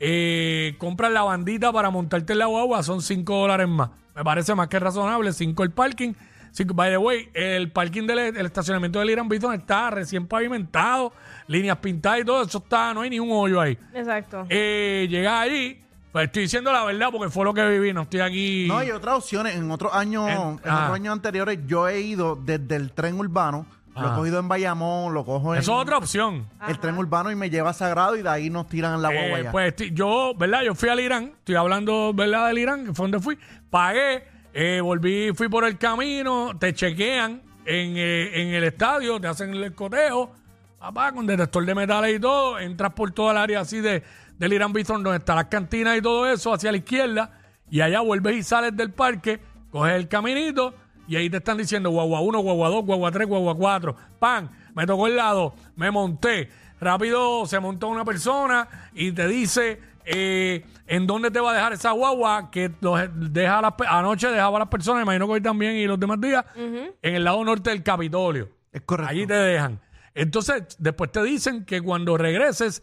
Eh, 0.00 0.74
compras 0.78 1.12
la 1.12 1.22
bandita 1.22 1.72
para 1.72 1.90
montarte 1.90 2.32
en 2.32 2.40
la 2.40 2.46
guagua, 2.46 2.82
son 2.82 3.00
5 3.02 3.34
dólares 3.36 3.68
más. 3.68 3.90
Me 4.14 4.22
parece 4.24 4.54
más 4.54 4.68
que 4.68 4.78
razonable. 4.78 5.32
5 5.32 5.62
el 5.62 5.70
parking. 5.70 6.12
Cinco, 6.56 6.72
by 6.72 6.88
the 6.88 6.96
way, 6.98 7.28
el 7.34 7.72
parking 7.72 8.06
del 8.06 8.16
el 8.20 8.46
estacionamiento 8.46 9.00
del 9.00 9.10
Irán 9.10 9.28
Bithorn 9.28 9.54
está 9.58 9.90
recién 9.90 10.28
pavimentado, 10.28 11.12
líneas 11.48 11.78
pintadas 11.78 12.20
y 12.20 12.24
todo 12.24 12.44
eso 12.44 12.58
está, 12.58 12.94
no 12.94 13.00
hay 13.00 13.10
ni 13.10 13.18
un 13.18 13.28
hoyo 13.32 13.60
ahí. 13.60 13.76
Exacto. 13.92 14.46
Eh, 14.48 15.08
llegas 15.10 15.40
allí, 15.40 15.80
pues 16.12 16.26
estoy 16.26 16.42
diciendo 16.42 16.72
la 16.72 16.84
verdad 16.84 17.08
porque 17.10 17.28
fue 17.28 17.44
lo 17.44 17.52
que 17.52 17.66
viví, 17.68 17.92
no 17.92 18.02
estoy 18.02 18.20
aquí. 18.20 18.66
No, 18.68 18.78
hay 18.78 18.92
otras 18.92 19.16
opciones. 19.16 19.56
En 19.56 19.68
otros 19.68 19.92
años, 19.92 20.28
En- 20.28 20.36
en, 20.36 20.60
ah. 20.70 20.82
otros 20.84 20.94
años 20.94 21.12
anteriores, 21.12 21.58
yo 21.66 21.88
he 21.88 22.00
ido 22.02 22.36
desde 22.36 22.76
el 22.76 22.92
tren 22.92 23.18
urbano, 23.18 23.66
lo 23.94 24.00
Ah. 24.08 24.12
he 24.12 24.16
cogido 24.16 24.38
en 24.40 24.48
Bayamón, 24.48 25.14
lo 25.14 25.24
cojo 25.24 25.54
en 25.54 25.60
Eso 25.60 25.72
es 25.76 25.82
otra 25.82 25.98
opción. 25.98 26.48
el 26.68 26.78
tren 26.78 26.96
urbano 26.98 27.30
y 27.30 27.36
me 27.36 27.48
lleva 27.50 27.70
a 27.70 27.72
Sagrado 27.74 28.16
y 28.16 28.22
de 28.22 28.28
ahí 28.28 28.50
nos 28.50 28.66
tiran 28.68 28.94
en 28.94 29.02
la 29.02 29.10
guagua 29.12 29.40
Eh, 29.40 29.42
ya. 29.44 29.52
pues 29.52 29.74
yo, 29.92 30.34
¿verdad? 30.36 30.62
Yo 30.62 30.74
fui 30.74 30.88
al 30.88 31.00
Irán, 31.00 31.32
estoy 31.38 31.54
hablando, 31.54 32.12
¿verdad? 32.14 32.48
Del 32.48 32.58
Irán, 32.58 32.86
que 32.86 32.92
fue 32.94 33.04
donde 33.04 33.20
fui. 33.20 33.38
Pagué, 33.70 34.24
eh, 34.52 34.80
volví, 34.80 35.30
fui 35.34 35.48
por 35.48 35.64
el 35.64 35.78
camino, 35.78 36.52
te 36.58 36.74
chequean 36.74 37.42
en, 37.66 37.96
eh, 37.96 38.42
en 38.42 38.48
el 38.54 38.64
estadio, 38.64 39.20
te 39.20 39.26
hacen 39.28 39.54
el 39.54 39.74
cotejo, 39.74 40.32
papá, 40.78 41.12
con 41.12 41.26
detector 41.26 41.64
de 41.64 41.74
metales 41.74 42.16
y 42.16 42.20
todo, 42.20 42.58
entras 42.58 42.92
por 42.92 43.10
toda 43.12 43.32
el 43.32 43.38
área 43.38 43.60
así 43.60 43.80
de, 43.80 44.02
del 44.38 44.52
Irán 44.52 44.72
Bithorn, 44.72 45.02
donde 45.02 45.18
están 45.18 45.36
las 45.36 45.46
cantinas 45.46 45.96
y 45.96 46.02
todo 46.02 46.26
eso, 46.30 46.52
hacia 46.52 46.70
la 46.72 46.78
izquierda, 46.78 47.30
y 47.70 47.80
allá 47.80 48.00
vuelves 48.00 48.36
y 48.36 48.42
sales 48.42 48.76
del 48.76 48.92
parque, 48.92 49.40
coges 49.70 49.94
el 49.94 50.08
caminito, 50.08 50.74
y 51.06 51.16
ahí 51.16 51.30
te 51.30 51.38
están 51.38 51.58
diciendo 51.58 51.90
guagua 51.90 52.20
1, 52.20 52.38
guagua 52.40 52.68
2, 52.68 52.84
guagua 52.84 53.10
3, 53.10 53.28
guagua 53.28 53.54
4, 53.54 53.96
pan, 54.18 54.50
me 54.74 54.86
tocó 54.86 55.06
el 55.06 55.16
lado, 55.16 55.54
me 55.76 55.90
monté, 55.90 56.50
rápido 56.80 57.46
se 57.46 57.60
montó 57.60 57.88
una 57.88 58.04
persona 58.04 58.68
y 58.94 59.12
te 59.12 59.26
dice 59.28 59.80
eh, 60.04 60.64
en 60.86 61.06
dónde 61.06 61.30
te 61.30 61.40
va 61.40 61.52
a 61.52 61.54
dejar 61.54 61.72
esa 61.72 61.92
guagua 61.92 62.50
que 62.50 62.70
los 62.80 63.00
deja 63.14 63.58
a 63.58 63.62
las 63.62 63.74
anoche 63.88 64.28
dejaba 64.28 64.56
a 64.56 64.60
las 64.60 64.68
personas, 64.68 65.02
imagino 65.02 65.26
que 65.26 65.32
hoy 65.32 65.40
también 65.40 65.76
y 65.76 65.86
los 65.86 65.98
demás 65.98 66.20
días, 66.20 66.44
en 66.56 67.14
el 67.14 67.24
lado 67.24 67.42
norte 67.44 67.70
del 67.70 67.82
Capitolio. 67.82 68.50
es 68.72 68.82
correcto. 68.82 69.10
Allí 69.10 69.26
te 69.26 69.34
dejan. 69.34 69.80
Entonces, 70.14 70.76
después 70.78 71.10
te 71.10 71.22
dicen 71.22 71.64
que 71.64 71.80
cuando 71.80 72.16
regreses, 72.16 72.82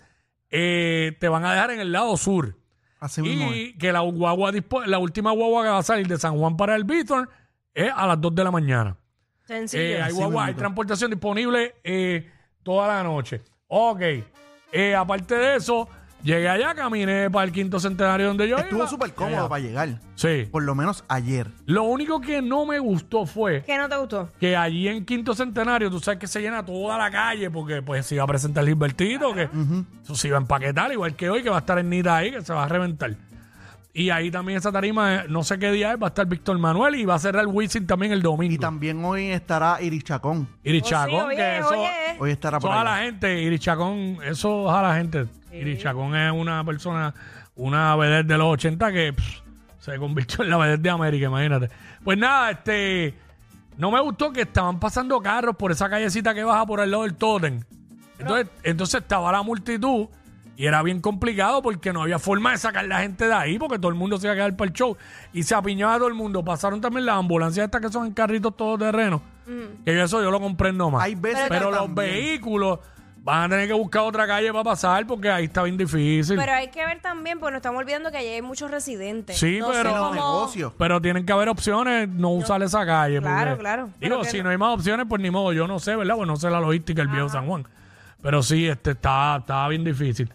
eh, 0.49 1.15
te 1.19 1.29
van 1.29 1.45
a 1.45 1.53
dejar 1.53 1.71
en 1.71 1.79
el 1.79 1.91
lado 1.91 2.17
sur. 2.17 2.57
Así 2.99 3.21
mismo. 3.21 3.51
Y 3.53 3.73
que 3.77 3.91
la 3.91 4.01
guagua 4.01 4.51
la 4.85 4.99
última 4.99 5.31
guagua 5.31 5.63
que 5.63 5.69
va 5.69 5.77
a 5.79 5.83
salir 5.83 6.07
de 6.07 6.19
San 6.19 6.37
Juan 6.37 6.55
para 6.55 6.75
el 6.75 6.83
Bithorn 6.83 7.29
es 7.73 7.91
a 7.95 8.07
las 8.07 8.19
2 8.21 8.35
de 8.35 8.43
la 8.43 8.51
mañana. 8.51 8.95
Sencillo. 9.45 9.83
Eh, 9.83 10.01
hay 10.01 10.13
guagua, 10.13 10.45
hay 10.45 10.53
transportación 10.53 11.11
disponible 11.11 11.75
eh, 11.83 12.29
toda 12.63 12.87
la 12.87 13.03
noche. 13.03 13.41
Ok. 13.67 14.01
Eh, 14.71 14.95
aparte 14.95 15.35
de 15.35 15.55
eso, 15.57 15.89
llegué 16.23 16.47
allá, 16.47 16.73
caminé 16.73 17.29
para 17.29 17.43
el 17.43 17.51
quinto 17.51 17.77
centenario 17.79 18.27
donde 18.27 18.47
yo 18.47 18.57
Estuvo 18.57 18.79
iba. 18.79 18.87
súper 18.87 19.13
cómodo 19.13 19.39
Allá. 19.39 19.49
para 19.49 19.61
llegar. 19.63 19.89
Sí. 20.15 20.47
Por 20.49 20.63
lo 20.63 20.73
menos 20.75 21.03
ayer. 21.09 21.47
Lo 21.65 21.83
único 21.83 22.21
que 22.21 22.41
no 22.41 22.65
me 22.65 22.79
gustó 22.79 23.25
fue 23.25 23.63
¿Qué 23.63 23.77
no 23.77 23.89
te 23.89 23.97
gustó? 23.97 24.29
que 24.39 24.55
allí 24.55 24.87
en 24.87 25.03
Quinto 25.05 25.33
Centenario, 25.33 25.89
tú 25.89 25.99
sabes 25.99 26.19
que 26.19 26.27
se 26.27 26.39
llena 26.39 26.63
toda 26.65 26.97
la 26.97 27.11
calle 27.11 27.49
porque 27.51 27.81
pues 27.81 28.05
se 28.05 28.15
iba 28.15 28.23
a 28.23 28.27
presentar 28.27 28.63
Gilbertito, 28.65 29.33
que 29.33 29.49
eso 30.03 30.15
se 30.15 30.27
iba 30.29 30.37
a 30.37 30.41
empaquetar, 30.41 30.91
igual 30.93 31.15
que 31.15 31.29
hoy, 31.29 31.43
que 31.43 31.49
va 31.49 31.57
a 31.57 31.59
estar 31.59 31.77
en 31.79 31.89
Nita 31.89 32.15
ahí, 32.15 32.31
que 32.31 32.41
se 32.41 32.53
va 32.53 32.63
a 32.63 32.67
reventar. 32.69 33.15
Y 33.93 34.09
ahí 34.09 34.31
también 34.31 34.57
esa 34.57 34.71
tarima, 34.71 35.15
eh, 35.15 35.25
no 35.27 35.43
sé 35.43 35.59
qué 35.59 35.69
día 35.71 35.91
es, 35.91 36.01
va 36.01 36.07
a 36.07 36.09
estar 36.09 36.25
Víctor 36.25 36.57
Manuel 36.57 36.95
y 36.95 37.03
va 37.03 37.15
a 37.15 37.19
cerrar 37.19 37.45
Wisin 37.45 37.85
también 37.85 38.13
el 38.13 38.21
domingo. 38.21 38.53
Y 38.53 38.57
también 38.57 39.03
hoy 39.03 39.27
estará 39.27 39.81
Iris 39.81 40.05
Chacón. 40.05 40.47
Iris 40.63 40.83
Oh, 40.83 40.85
sí, 40.85 40.91
Chacón, 40.91 41.25
oye, 41.27 41.35
que 41.35 41.57
eso, 41.57 41.69
oye. 41.69 41.89
Hoy 42.19 42.31
estará 42.31 42.57
eso 42.57 42.67
por 42.67 42.77
a 42.77 42.83
la 42.83 42.97
gente, 42.99 43.41
Iris 43.41 43.59
Chacón, 43.59 44.17
eso 44.23 44.71
a 44.71 44.81
la 44.81 44.95
gente. 44.95 45.27
Iris 45.51 45.79
Chacón 45.79 46.15
es 46.15 46.31
una 46.31 46.63
persona, 46.63 47.13
una 47.55 47.95
vedette 47.97 48.27
de 48.27 48.37
los 48.37 48.47
80 48.53 48.91
que 48.93 49.13
pff, 49.13 49.41
Se 49.79 49.97
convirtió 49.97 50.43
en 50.45 50.51
la 50.51 50.57
vedette 50.57 50.83
de 50.83 50.89
América, 50.89 51.25
imagínate. 51.25 51.69
Pues 52.03 52.17
nada, 52.17 52.51
este. 52.51 53.13
No 53.77 53.91
me 53.91 53.99
gustó 53.99 54.31
que 54.31 54.41
estaban 54.41 54.79
pasando 54.79 55.19
carros 55.21 55.55
por 55.55 55.71
esa 55.71 55.89
callecita 55.89 56.33
que 56.33 56.43
baja 56.43 56.65
por 56.65 56.79
el 56.79 56.91
lado 56.91 57.03
del 57.03 57.15
Totem. 57.15 57.59
Entonces, 58.19 58.47
entonces 58.63 59.01
estaba 59.01 59.31
la 59.31 59.41
multitud 59.41 60.07
y 60.57 60.65
era 60.65 60.83
bien 60.83 60.99
complicado 61.01 61.61
porque 61.61 61.91
no 61.93 62.03
había 62.03 62.19
forma 62.19 62.51
de 62.51 62.57
sacar 62.57 62.85
la 62.85 62.99
gente 62.99 63.25
de 63.27 63.33
ahí 63.33 63.57
porque 63.57 63.79
todo 63.79 63.89
el 63.89 63.95
mundo 63.97 64.17
se 64.17 64.27
iba 64.27 64.33
a 64.33 64.35
quedar 64.35 64.55
para 64.55 64.69
el 64.69 64.73
show. 64.75 64.95
Y 65.33 65.43
se 65.43 65.55
apiñaba 65.55 65.97
todo 65.97 66.07
el 66.07 66.13
mundo. 66.13 66.43
Pasaron 66.43 66.79
también 66.81 67.05
las 67.05 67.15
ambulancias 67.15 67.65
estas 67.65 67.81
que 67.81 67.89
son 67.89 68.07
en 68.07 68.13
carritos 68.13 68.55
todoterrenos. 68.55 69.21
Que 69.83 69.95
yo 69.95 70.03
eso 70.03 70.21
yo 70.21 70.29
lo 70.31 70.39
comprendo 70.39 70.89
más. 70.91 71.03
Hay 71.03 71.15
veces 71.15 71.45
Pero 71.49 71.65
que 71.69 71.71
los 71.75 71.79
también- 71.85 71.95
vehículos 72.13 72.79
van 73.23 73.43
a 73.43 73.49
tener 73.49 73.67
que 73.67 73.73
buscar 73.73 74.01
otra 74.03 74.25
calle 74.25 74.51
para 74.51 74.63
pasar 74.63 75.05
porque 75.05 75.29
ahí 75.29 75.45
está 75.45 75.61
bien 75.63 75.77
difícil. 75.77 76.37
Pero 76.37 76.53
hay 76.53 76.69
que 76.69 76.85
ver 76.85 77.01
también, 77.01 77.37
porque 77.39 77.51
nos 77.51 77.57
estamos 77.59 77.79
olvidando 77.79 78.09
que 78.11 78.17
allí 78.17 78.29
hay 78.29 78.41
muchos 78.41 78.71
residentes. 78.71 79.37
Sí, 79.37 79.59
No 79.59 79.73
sé 79.73 79.79
pero- 79.83 79.91
cómo- 79.97 80.13
negocios. 80.15 80.73
Pero 80.77 81.01
tienen 81.01 81.25
que 81.25 81.31
haber 81.33 81.49
opciones, 81.49 82.07
no 82.09 82.29
usar 82.31 82.61
esa 82.63 82.85
calle. 82.85 83.19
Claro, 83.19 83.51
porque- 83.51 83.59
claro. 83.61 83.89
Pero 83.99 84.15
Digo, 84.15 84.23
que 84.23 84.29
si 84.29 84.37
no- 84.37 84.43
no 84.45 84.49
hay 84.51 84.57
más 84.57 84.73
opciones, 84.75 85.05
pues 85.09 85.21
ni 85.21 85.29
modo. 85.31 85.53
Yo 85.53 85.67
no 85.67 85.79
sé, 85.79 85.95
¿verdad? 85.95 86.15
Pues 86.15 86.27
no 86.27 86.35
sé 86.37 86.49
la 86.49 86.59
logística 86.59 87.01
del 87.01 87.09
viejo 87.11 87.29
San 87.29 87.45
Juan. 87.47 87.67
Pero 88.21 88.41
sí, 88.43 88.67
este 88.67 88.91
está, 88.91 89.37
está 89.39 89.67
bien 89.67 89.83
difícil. 89.83 90.31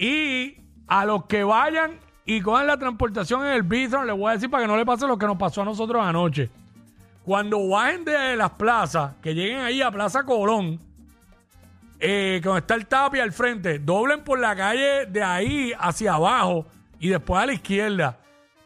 Y 0.00 0.56
a 0.88 1.04
los 1.04 1.26
que 1.26 1.44
vayan 1.44 1.98
y 2.24 2.40
cojan 2.40 2.66
la 2.66 2.78
transportación 2.78 3.44
en 3.44 3.52
el 3.52 3.62
Bithorn, 3.62 4.06
les 4.06 4.16
voy 4.16 4.30
a 4.30 4.32
decir 4.32 4.50
para 4.50 4.64
que 4.64 4.66
no 4.66 4.78
le 4.78 4.86
pase 4.86 5.06
lo 5.06 5.18
que 5.18 5.26
nos 5.26 5.36
pasó 5.36 5.60
a 5.60 5.66
nosotros 5.66 6.02
anoche. 6.02 6.48
Cuando 7.22 7.68
bajen 7.68 8.06
de 8.06 8.34
las 8.34 8.50
plazas, 8.52 9.12
que 9.20 9.34
lleguen 9.34 9.60
ahí 9.60 9.82
a 9.82 9.90
Plaza 9.90 10.24
Colón, 10.24 10.80
eh, 11.98 12.40
donde 12.42 12.60
está 12.60 12.76
el 12.76 12.86
Tapia 12.86 13.22
al 13.22 13.32
frente, 13.32 13.78
doblen 13.78 14.24
por 14.24 14.38
la 14.38 14.56
calle 14.56 15.04
de 15.04 15.22
ahí 15.22 15.74
hacia 15.78 16.14
abajo 16.14 16.64
y 16.98 17.10
después 17.10 17.42
a 17.42 17.44
la 17.44 17.52
izquierda. 17.52 18.18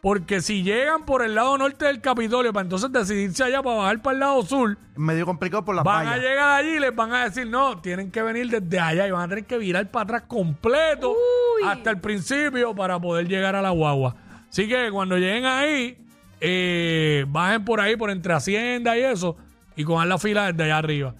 Porque 0.04 0.42
si 0.42 0.62
llegan 0.62 1.06
por 1.06 1.22
el 1.24 1.34
lado 1.34 1.56
norte 1.56 1.86
del 1.86 2.02
Capitolio 2.02 2.52
para 2.52 2.64
entonces 2.64 2.92
decidirse 2.92 3.42
allá 3.42 3.62
para 3.62 3.76
bajar 3.76 4.02
para 4.02 4.12
el 4.12 4.20
lado 4.20 4.42
sur, 4.42 4.76
Medio 4.96 5.24
complicado 5.24 5.64
por 5.64 5.74
las 5.74 5.82
van 5.82 6.06
a 6.06 6.18
llegar 6.18 6.60
allí 6.60 6.76
y 6.76 6.78
les 6.78 6.94
van 6.94 7.10
a 7.14 7.24
decir, 7.24 7.46
no, 7.46 7.80
tienen 7.80 8.10
que 8.10 8.20
venir 8.20 8.50
desde 8.50 8.78
allá 8.78 9.08
y 9.08 9.10
van 9.10 9.22
a 9.22 9.28
tener 9.28 9.46
que 9.46 9.56
virar 9.56 9.90
para 9.90 10.02
atrás 10.02 10.22
completo 10.28 11.16
hasta 11.64 11.88
el 11.88 12.02
principio 12.02 12.74
para 12.74 13.00
poder 13.00 13.26
llegar 13.26 13.56
a 13.56 13.62
la 13.62 13.70
guagua. 13.70 14.14
Así 14.50 14.68
que 14.68 14.90
cuando 14.90 15.16
lleguen 15.16 15.46
ahí, 15.46 15.96
eh, 16.38 17.24
bajen 17.26 17.64
por 17.64 17.80
ahí, 17.80 17.96
por 17.96 18.10
entre 18.10 18.34
Hacienda 18.34 18.98
y 18.98 19.00
eso, 19.04 19.38
y 19.74 19.84
cojan 19.84 20.10
la 20.10 20.18
fila 20.18 20.52
desde 20.52 20.64
allá 20.64 20.76
arriba. 20.76 21.14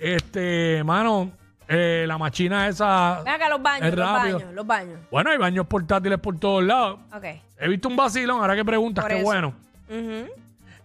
Este, 0.00 0.82
mano, 0.82 1.30
eh, 1.68 2.04
la 2.08 2.18
machina 2.18 2.66
esa... 2.66 3.22
Ven 3.24 3.32
acá, 3.32 3.48
los 3.48 3.62
baños, 3.62 3.86
Es 3.86 3.94
los 3.94 4.08
rápido. 4.08 4.38
baños, 4.38 4.54
los 4.54 4.66
baños. 4.66 4.98
Bueno, 5.12 5.30
hay 5.30 5.38
baños 5.38 5.68
portátiles 5.68 6.18
por 6.18 6.36
todos 6.40 6.64
lados. 6.64 6.98
Ok. 7.14 7.26
He 7.64 7.68
visto 7.68 7.88
un 7.88 7.96
vacilón, 7.96 8.40
ahora 8.40 8.54
que 8.54 8.64
preguntas, 8.64 9.02
Por 9.04 9.10
qué 9.10 9.16
eso. 9.18 9.24
bueno. 9.24 9.54
Ujú. 9.88 10.28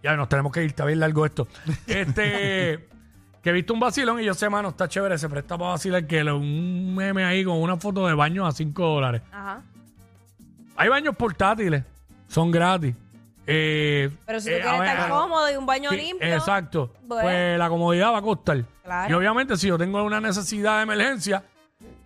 Ya 0.02 0.16
nos 0.16 0.28
tenemos 0.30 0.50
que 0.50 0.60
ir, 0.64 0.70
está 0.70 0.86
bien 0.86 0.98
largo 1.00 1.26
esto. 1.26 1.46
Este, 1.86 2.88
que 3.42 3.50
he 3.50 3.52
visto 3.52 3.74
un 3.74 3.80
vacilón 3.80 4.18
y 4.20 4.24
yo 4.24 4.32
sé, 4.32 4.48
mano, 4.48 4.70
está 4.70 4.88
chévere, 4.88 5.18
se 5.18 5.28
presta 5.28 5.58
para 5.58 5.72
vacilar 5.72 6.06
que 6.06 6.24
lo- 6.24 6.38
un 6.38 6.94
meme 6.94 7.22
ahí 7.24 7.44
con 7.44 7.60
una 7.60 7.76
foto 7.76 8.06
de 8.06 8.14
baños 8.14 8.48
a 8.48 8.52
5 8.52 8.82
dólares. 8.82 9.20
Ajá. 9.30 9.60
Hay 10.76 10.88
baños 10.88 11.14
portátiles, 11.16 11.84
son 12.28 12.50
gratis. 12.50 12.94
Eh, 13.46 14.08
Pero 14.24 14.40
si 14.40 14.48
tú 14.48 14.54
eh, 14.54 14.58
a 14.58 14.62
quieres 14.62 14.80
ver, 14.80 14.88
estar 14.90 15.06
a- 15.06 15.14
cómodo 15.14 15.52
y 15.52 15.56
un 15.56 15.66
baño 15.66 15.90
sí, 15.90 15.96
limpio. 15.96 16.26
Exacto. 16.34 16.94
Bueno. 17.02 17.22
Pues 17.24 17.58
la 17.58 17.68
comodidad 17.68 18.12
va 18.12 18.18
a 18.18 18.22
costar. 18.22 18.64
Claro. 18.84 19.10
Y 19.10 19.14
obviamente 19.14 19.56
si 19.58 19.68
yo 19.68 19.76
tengo 19.76 20.02
una 20.02 20.20
necesidad 20.20 20.78
de 20.78 20.82
emergencia, 20.84 21.42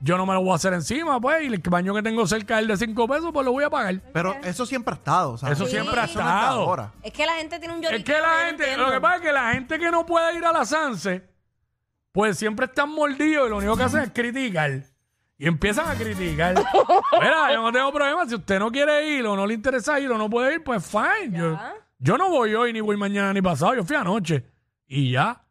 yo 0.04 0.18
no 0.18 0.26
me 0.26 0.34
lo 0.34 0.42
voy 0.42 0.52
a 0.52 0.56
hacer 0.56 0.74
encima, 0.74 1.18
pues, 1.18 1.42
y 1.44 1.46
el 1.46 1.58
baño 1.70 1.94
que 1.94 2.02
tengo 2.02 2.26
cerca 2.26 2.56
del 2.56 2.66
de 2.68 2.76
5 2.76 3.08
pesos, 3.08 3.30
pues 3.32 3.44
lo 3.44 3.52
voy 3.52 3.64
a 3.64 3.70
pagar. 3.70 4.00
Pero 4.12 4.36
eso 4.44 4.66
siempre 4.66 4.92
ha 4.92 4.96
estado. 4.96 5.38
¿sabes? 5.38 5.58
Eso 5.58 5.66
siempre 5.66 5.98
ha 5.98 6.04
Eso 6.04 6.18
no 6.18 6.26
es 6.28 6.34
de 6.34 6.40
estado. 6.40 6.60
ahora. 6.60 6.92
Es 7.02 7.12
que 7.12 7.24
la 7.24 7.32
gente 7.36 7.58
tiene 7.58 7.74
un 7.74 7.80
lloriqueo. 7.80 7.98
Es 7.98 8.04
que 8.04 8.12
la 8.20 8.28
no 8.42 8.46
gente, 8.48 8.62
entiendo. 8.64 8.86
lo 8.86 8.92
que 8.92 9.00
pasa 9.00 9.16
es 9.16 9.20
que 9.22 9.32
la 9.32 9.52
gente 9.54 9.78
que 9.78 9.90
no 9.90 10.04
puede 10.04 10.36
ir 10.36 10.44
a 10.44 10.52
la 10.52 10.64
Sanse, 10.66 11.24
pues 12.12 12.36
siempre 12.38 12.66
están 12.66 12.90
mordidos 12.90 13.46
y 13.46 13.50
lo 13.50 13.56
único 13.56 13.76
que 13.76 13.82
hacen 13.84 14.00
es 14.02 14.10
criticar. 14.10 14.70
Y 15.38 15.46
empiezan 15.48 15.88
a 15.88 15.94
criticar. 15.94 16.54
Mira, 17.20 17.52
yo 17.52 17.62
no 17.62 17.72
tengo 17.72 17.90
problema. 17.92 18.26
Si 18.28 18.34
usted 18.34 18.58
no 18.58 18.70
quiere 18.70 19.08
ir 19.08 19.26
o 19.26 19.34
no 19.34 19.46
le 19.46 19.54
interesa 19.54 19.98
ir 19.98 20.10
o 20.12 20.18
no 20.18 20.28
puede 20.30 20.54
ir, 20.56 20.62
pues 20.62 20.84
fine. 20.86 21.36
Yo, 21.38 21.52
Ya. 21.54 21.74
yo 21.98 22.18
no 22.18 22.28
voy 22.28 22.54
hoy, 22.54 22.72
ni 22.74 22.80
voy 22.80 22.96
mañana, 22.96 23.32
ni 23.32 23.40
pasado. 23.42 23.74
Yo 23.74 23.84
fui 23.84 23.96
anoche. 23.96 24.44
Y 24.86 25.12
ya. 25.12 25.43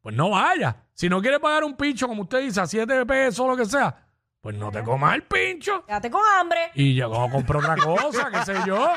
Pues 0.00 0.14
no 0.14 0.30
vaya. 0.30 0.84
Si 0.94 1.08
no 1.08 1.20
quiere 1.20 1.38
pagar 1.40 1.64
un 1.64 1.76
pincho, 1.76 2.08
como 2.08 2.22
usted 2.22 2.40
dice, 2.40 2.60
a 2.60 2.66
7 2.66 3.06
pesos 3.06 3.40
o 3.40 3.48
lo 3.48 3.56
que 3.56 3.66
sea, 3.66 4.07
pues 4.40 4.56
no 4.56 4.70
te 4.70 4.82
comas 4.84 5.14
el 5.16 5.24
pincho. 5.24 5.84
Quédate 5.84 6.10
con 6.10 6.22
hambre. 6.36 6.70
Y 6.74 6.94
ya 6.94 7.06
vamos 7.08 7.28
a 7.28 7.32
comprar 7.32 7.58
otra 7.64 7.76
cosa, 7.76 8.30
qué 8.30 8.44
sé 8.44 8.54
yo. 8.66 8.88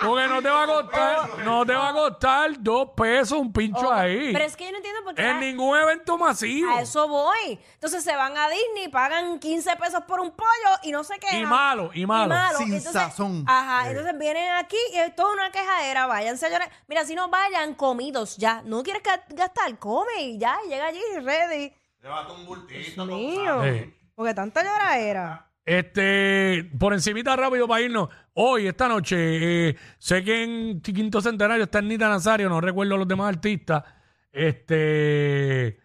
Porque 0.00 0.28
no 0.28 0.40
te 0.40 0.48
va 0.48 0.62
a 0.62 0.66
costar, 0.66 1.38
no 1.44 1.66
te 1.66 1.74
va 1.74 1.88
a 1.88 1.92
costar 1.92 2.50
dos 2.60 2.90
pesos 2.96 3.38
un 3.38 3.52
pincho 3.52 3.92
ahí. 3.92 4.28
Oh, 4.28 4.32
Pero 4.32 4.44
es 4.44 4.56
que 4.56 4.64
yo 4.66 4.70
no 4.70 4.76
entiendo 4.76 5.02
por 5.02 5.14
qué. 5.14 5.28
En 5.28 5.40
ningún 5.40 5.76
evento 5.76 6.16
masivo. 6.16 6.70
A 6.70 6.80
eso 6.82 7.08
voy. 7.08 7.58
Entonces 7.74 8.04
se 8.04 8.14
van 8.14 8.36
a 8.36 8.48
Disney, 8.48 8.88
pagan 8.92 9.40
15 9.40 9.76
pesos 9.76 10.02
por 10.06 10.20
un 10.20 10.30
pollo 10.30 10.76
y 10.84 10.92
no 10.92 11.02
sé 11.02 11.14
qué. 11.18 11.36
Y 11.40 11.44
malo, 11.44 11.90
y 11.92 12.06
malo. 12.06 12.32
Sin 12.58 12.80
sazón. 12.80 13.44
Ajá, 13.46 13.88
entonces 13.90 14.16
vienen 14.18 14.52
aquí 14.52 14.76
y 14.94 14.98
es 14.98 15.14
toda 15.16 15.32
una 15.32 15.50
quejadera. 15.50 16.06
Váyanse 16.06 16.46
a 16.46 16.50
llorar. 16.50 16.70
Mira, 16.86 17.04
si 17.04 17.14
no 17.16 17.28
vayan 17.28 17.74
comidos 17.74 18.36
ya. 18.36 18.62
No 18.64 18.82
quieres 18.84 19.02
ga- 19.02 19.24
gastar, 19.30 19.76
come 19.78 20.20
y 20.22 20.38
ya. 20.38 20.58
y 20.64 20.68
llega 20.68 20.86
allí 20.86 21.00
ready. 21.22 21.72
Dios 22.00 23.06
mío. 23.06 23.62
Sí. 23.64 23.94
Porque 24.18 24.34
tanta 24.34 24.64
lloradera. 24.64 25.46
Este, 25.64 26.68
por 26.76 26.92
encimita 26.92 27.36
rápido 27.36 27.68
para 27.68 27.82
irnos. 27.82 28.08
Hoy, 28.34 28.66
esta 28.66 28.88
noche, 28.88 29.68
eh, 29.68 29.76
sé 29.96 30.24
que 30.24 30.42
en 30.42 30.80
Quinto 30.80 31.20
Centenario 31.20 31.62
está 31.62 31.80
Nita 31.80 32.08
Nazario, 32.08 32.48
no 32.48 32.60
recuerdo 32.60 32.96
los 32.96 33.06
demás 33.06 33.28
artistas. 33.28 33.84
Este, 34.32 35.78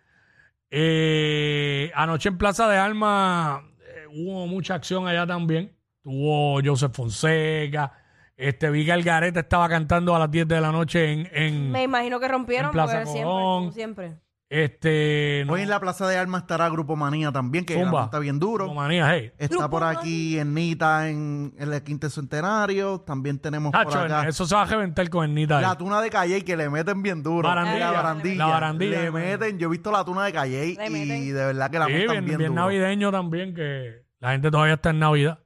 eh, 0.72 1.92
anoche 1.94 2.30
en 2.30 2.40
Plaza 2.40 2.68
de 2.68 2.78
Armas 2.78 3.62
eh, 3.82 4.08
hubo 4.10 4.48
mucha 4.48 4.74
acción 4.74 5.08
allá 5.08 5.28
también. 5.28 5.78
Tuvo 6.02 6.60
Joseph 6.66 6.96
Fonseca. 6.96 7.94
Este, 8.36 8.72
vi 8.72 8.84
que 8.84 8.94
Algarete 8.94 9.42
estaba 9.42 9.70
cantando 9.70 10.16
a 10.16 10.20
las 10.20 10.32
10 10.32 10.48
de 10.48 10.60
la 10.60 10.72
noche 10.72 11.12
en, 11.12 11.30
en 11.34 11.72
Me 11.72 11.84
imagino 11.84 12.20
que 12.20 12.28
rompieron 12.28 12.70
En 12.70 12.72
Plaza 12.72 12.94
porque 12.94 13.06
siempre, 13.12 13.32
Colón. 13.32 13.60
como 13.60 13.72
siempre. 13.74 14.23
Este, 14.56 15.44
no, 15.48 15.54
Hoy 15.54 15.62
en 15.62 15.70
la 15.70 15.80
Plaza 15.80 16.08
de 16.08 16.16
Armas 16.18 16.42
estará 16.44 16.70
Grupo 16.70 16.96
Manía 16.96 17.32
también, 17.32 17.66
que 17.66 17.74
Zumba. 17.74 18.04
está 18.06 18.20
bien 18.20 18.40
duro. 18.40 18.68
como 18.68 18.82
manía, 18.82 19.12
hey. 19.14 19.32
Está 19.38 19.56
Grupo 19.56 19.70
por 19.72 19.84
aquí 19.84 20.38
en 20.38 20.54
Nita 20.54 21.10
en, 21.10 21.54
en 21.58 21.74
el 21.74 21.82
quinto 21.84 22.10
centenario. 22.10 23.02
También 23.02 23.40
tenemos 23.40 23.72
por 23.72 23.86
Tacho, 23.86 24.00
acá 24.00 24.28
eso 24.28 24.46
se 24.46 24.54
va 24.54 24.62
a 24.62 24.66
reventar 24.66 25.10
con 25.10 25.26
el 25.26 25.34
Nita. 25.34 25.58
ahí. 25.58 25.64
la 25.64 25.76
tuna 25.78 26.02
de 26.02 26.10
Calle 26.10 26.46
que 26.46 26.56
le 26.56 26.70
meten 26.70 27.02
bien 27.02 27.24
duro. 27.24 27.50
Barandilla. 27.50 27.80
La 27.80 27.92
barandilla. 27.92 28.36
La 28.38 28.46
barandilla, 28.48 29.02
Le 29.02 29.12
meten, 29.12 29.58
yo 29.58 29.68
he 29.68 29.72
visto 29.72 29.92
la 29.92 30.06
tuna 30.06 30.26
de 30.26 30.34
Calle 30.34 30.76
Le 30.78 30.86
y 30.86 30.90
meten. 30.90 31.26
de 31.28 31.34
verdad 31.34 31.72
que 31.72 31.80
la 31.80 31.86
Sí, 31.88 31.92
montan 31.94 32.08
bien, 32.14 32.26
bien, 32.26 32.38
bien 32.38 32.50
duro. 32.52 32.62
navideño 32.62 33.12
también, 33.12 33.54
que 33.56 34.04
la 34.20 34.32
gente 34.34 34.52
todavía 34.52 34.76
está 34.76 34.92
en 34.92 35.00
Navidad. 35.00 35.40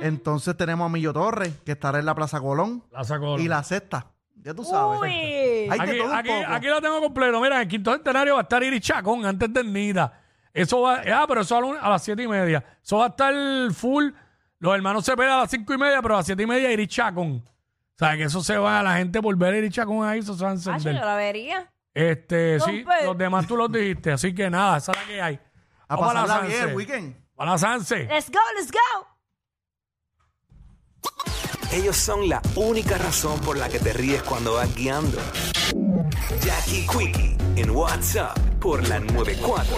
Entonces 0.00 0.56
tenemos 0.56 0.86
a 0.86 0.88
Millo 0.88 1.12
Torres, 1.12 1.54
que 1.64 1.72
estará 1.72 1.98
en 1.98 2.06
la 2.06 2.14
Plaza 2.14 2.40
Colón. 2.40 2.84
La 2.92 3.02
sacó. 3.04 3.38
Y 3.38 3.48
la 3.48 3.62
sexta. 3.64 4.06
Ya 4.36 4.54
tú 4.54 4.64
sabes. 4.64 5.00
Uy. 5.00 5.08
Hay 5.72 5.78
de 5.80 5.84
aquí, 5.92 5.98
todo 5.98 6.08
un 6.10 6.14
aquí, 6.16 6.28
poco. 6.28 6.52
aquí 6.52 6.66
lo 6.66 6.80
tengo 6.80 7.00
completo. 7.00 7.40
Mira, 7.40 7.56
en 7.56 7.62
el 7.62 7.68
quinto 7.68 7.92
centenario 7.92 8.34
va 8.34 8.40
a 8.40 8.42
estar 8.42 8.62
Iris 8.62 8.80
Chacón 8.80 9.24
antes 9.26 9.52
de 9.52 9.64
Nida. 9.64 10.20
Eso 10.54 10.82
va, 10.82 11.02
ah, 11.14 11.24
pero 11.26 11.40
eso 11.40 11.56
a, 11.56 11.60
la- 11.60 11.80
a 11.80 11.88
las 11.90 12.02
siete 12.04 12.22
y 12.22 12.28
media. 12.28 12.62
Eso 12.82 12.98
va 12.98 13.06
a 13.06 13.08
estar 13.08 13.34
full. 13.72 14.10
Los 14.58 14.74
hermanos 14.74 15.04
se 15.04 15.16
pegan 15.16 15.32
a 15.32 15.40
las 15.42 15.50
cinco 15.50 15.72
y 15.74 15.78
media, 15.78 16.00
pero 16.02 16.14
a 16.14 16.18
las 16.18 16.26
siete 16.26 16.42
y 16.42 16.46
media 16.46 16.70
Iris 16.70 16.88
Chacón. 16.88 17.42
O 17.46 17.98
sea, 17.98 18.16
que 18.16 18.24
eso 18.24 18.42
se 18.42 18.56
va, 18.58 18.82
la 18.82 18.96
gente 18.96 19.20
por 19.22 19.36
ver 19.36 19.54
a 19.54 19.58
Iris 19.58 19.72
Chacón 19.74 20.06
ahí, 20.06 20.20
eso 20.20 20.34
se 20.34 20.44
va 20.44 20.50
a 20.50 20.52
Ah, 20.52 20.56
yo 20.56 20.72
encender. 20.72 21.04
la 21.04 21.16
vería. 21.16 21.70
Este, 21.94 22.58
sí, 22.60 22.84
los 23.04 23.16
demás 23.18 23.46
tú 23.46 23.56
los 23.56 23.70
dijiste. 23.70 24.12
Así 24.12 24.34
que 24.34 24.48
nada, 24.50 24.78
esa 24.78 24.92
es 24.92 24.98
la 24.98 25.04
que 25.06 25.22
hay. 25.22 25.40
A 25.88 25.96
Vamos 25.96 26.12
pasarla 26.14 26.40
bien 26.40 26.52
Sanse. 26.52 26.70
el 26.70 26.76
weekend. 26.76 27.16
Para 27.34 27.50
la 27.52 27.58
Sanse. 27.58 28.04
Let's 28.06 28.30
go, 28.30 28.38
let's 28.58 28.70
go. 28.72 29.06
Ellos 31.72 31.96
son 31.96 32.28
la 32.28 32.42
única 32.54 32.98
razón 32.98 33.40
por 33.40 33.56
la 33.56 33.66
que 33.70 33.78
te 33.78 33.94
ríes 33.94 34.22
cuando 34.22 34.54
vas 34.54 34.74
guiando. 34.74 35.16
Jackie 36.44 36.86
Quickie 36.86 37.36
en 37.56 37.70
WhatsApp 37.70 38.38
por 38.60 38.86
la 38.86 39.00
94. 39.00 39.76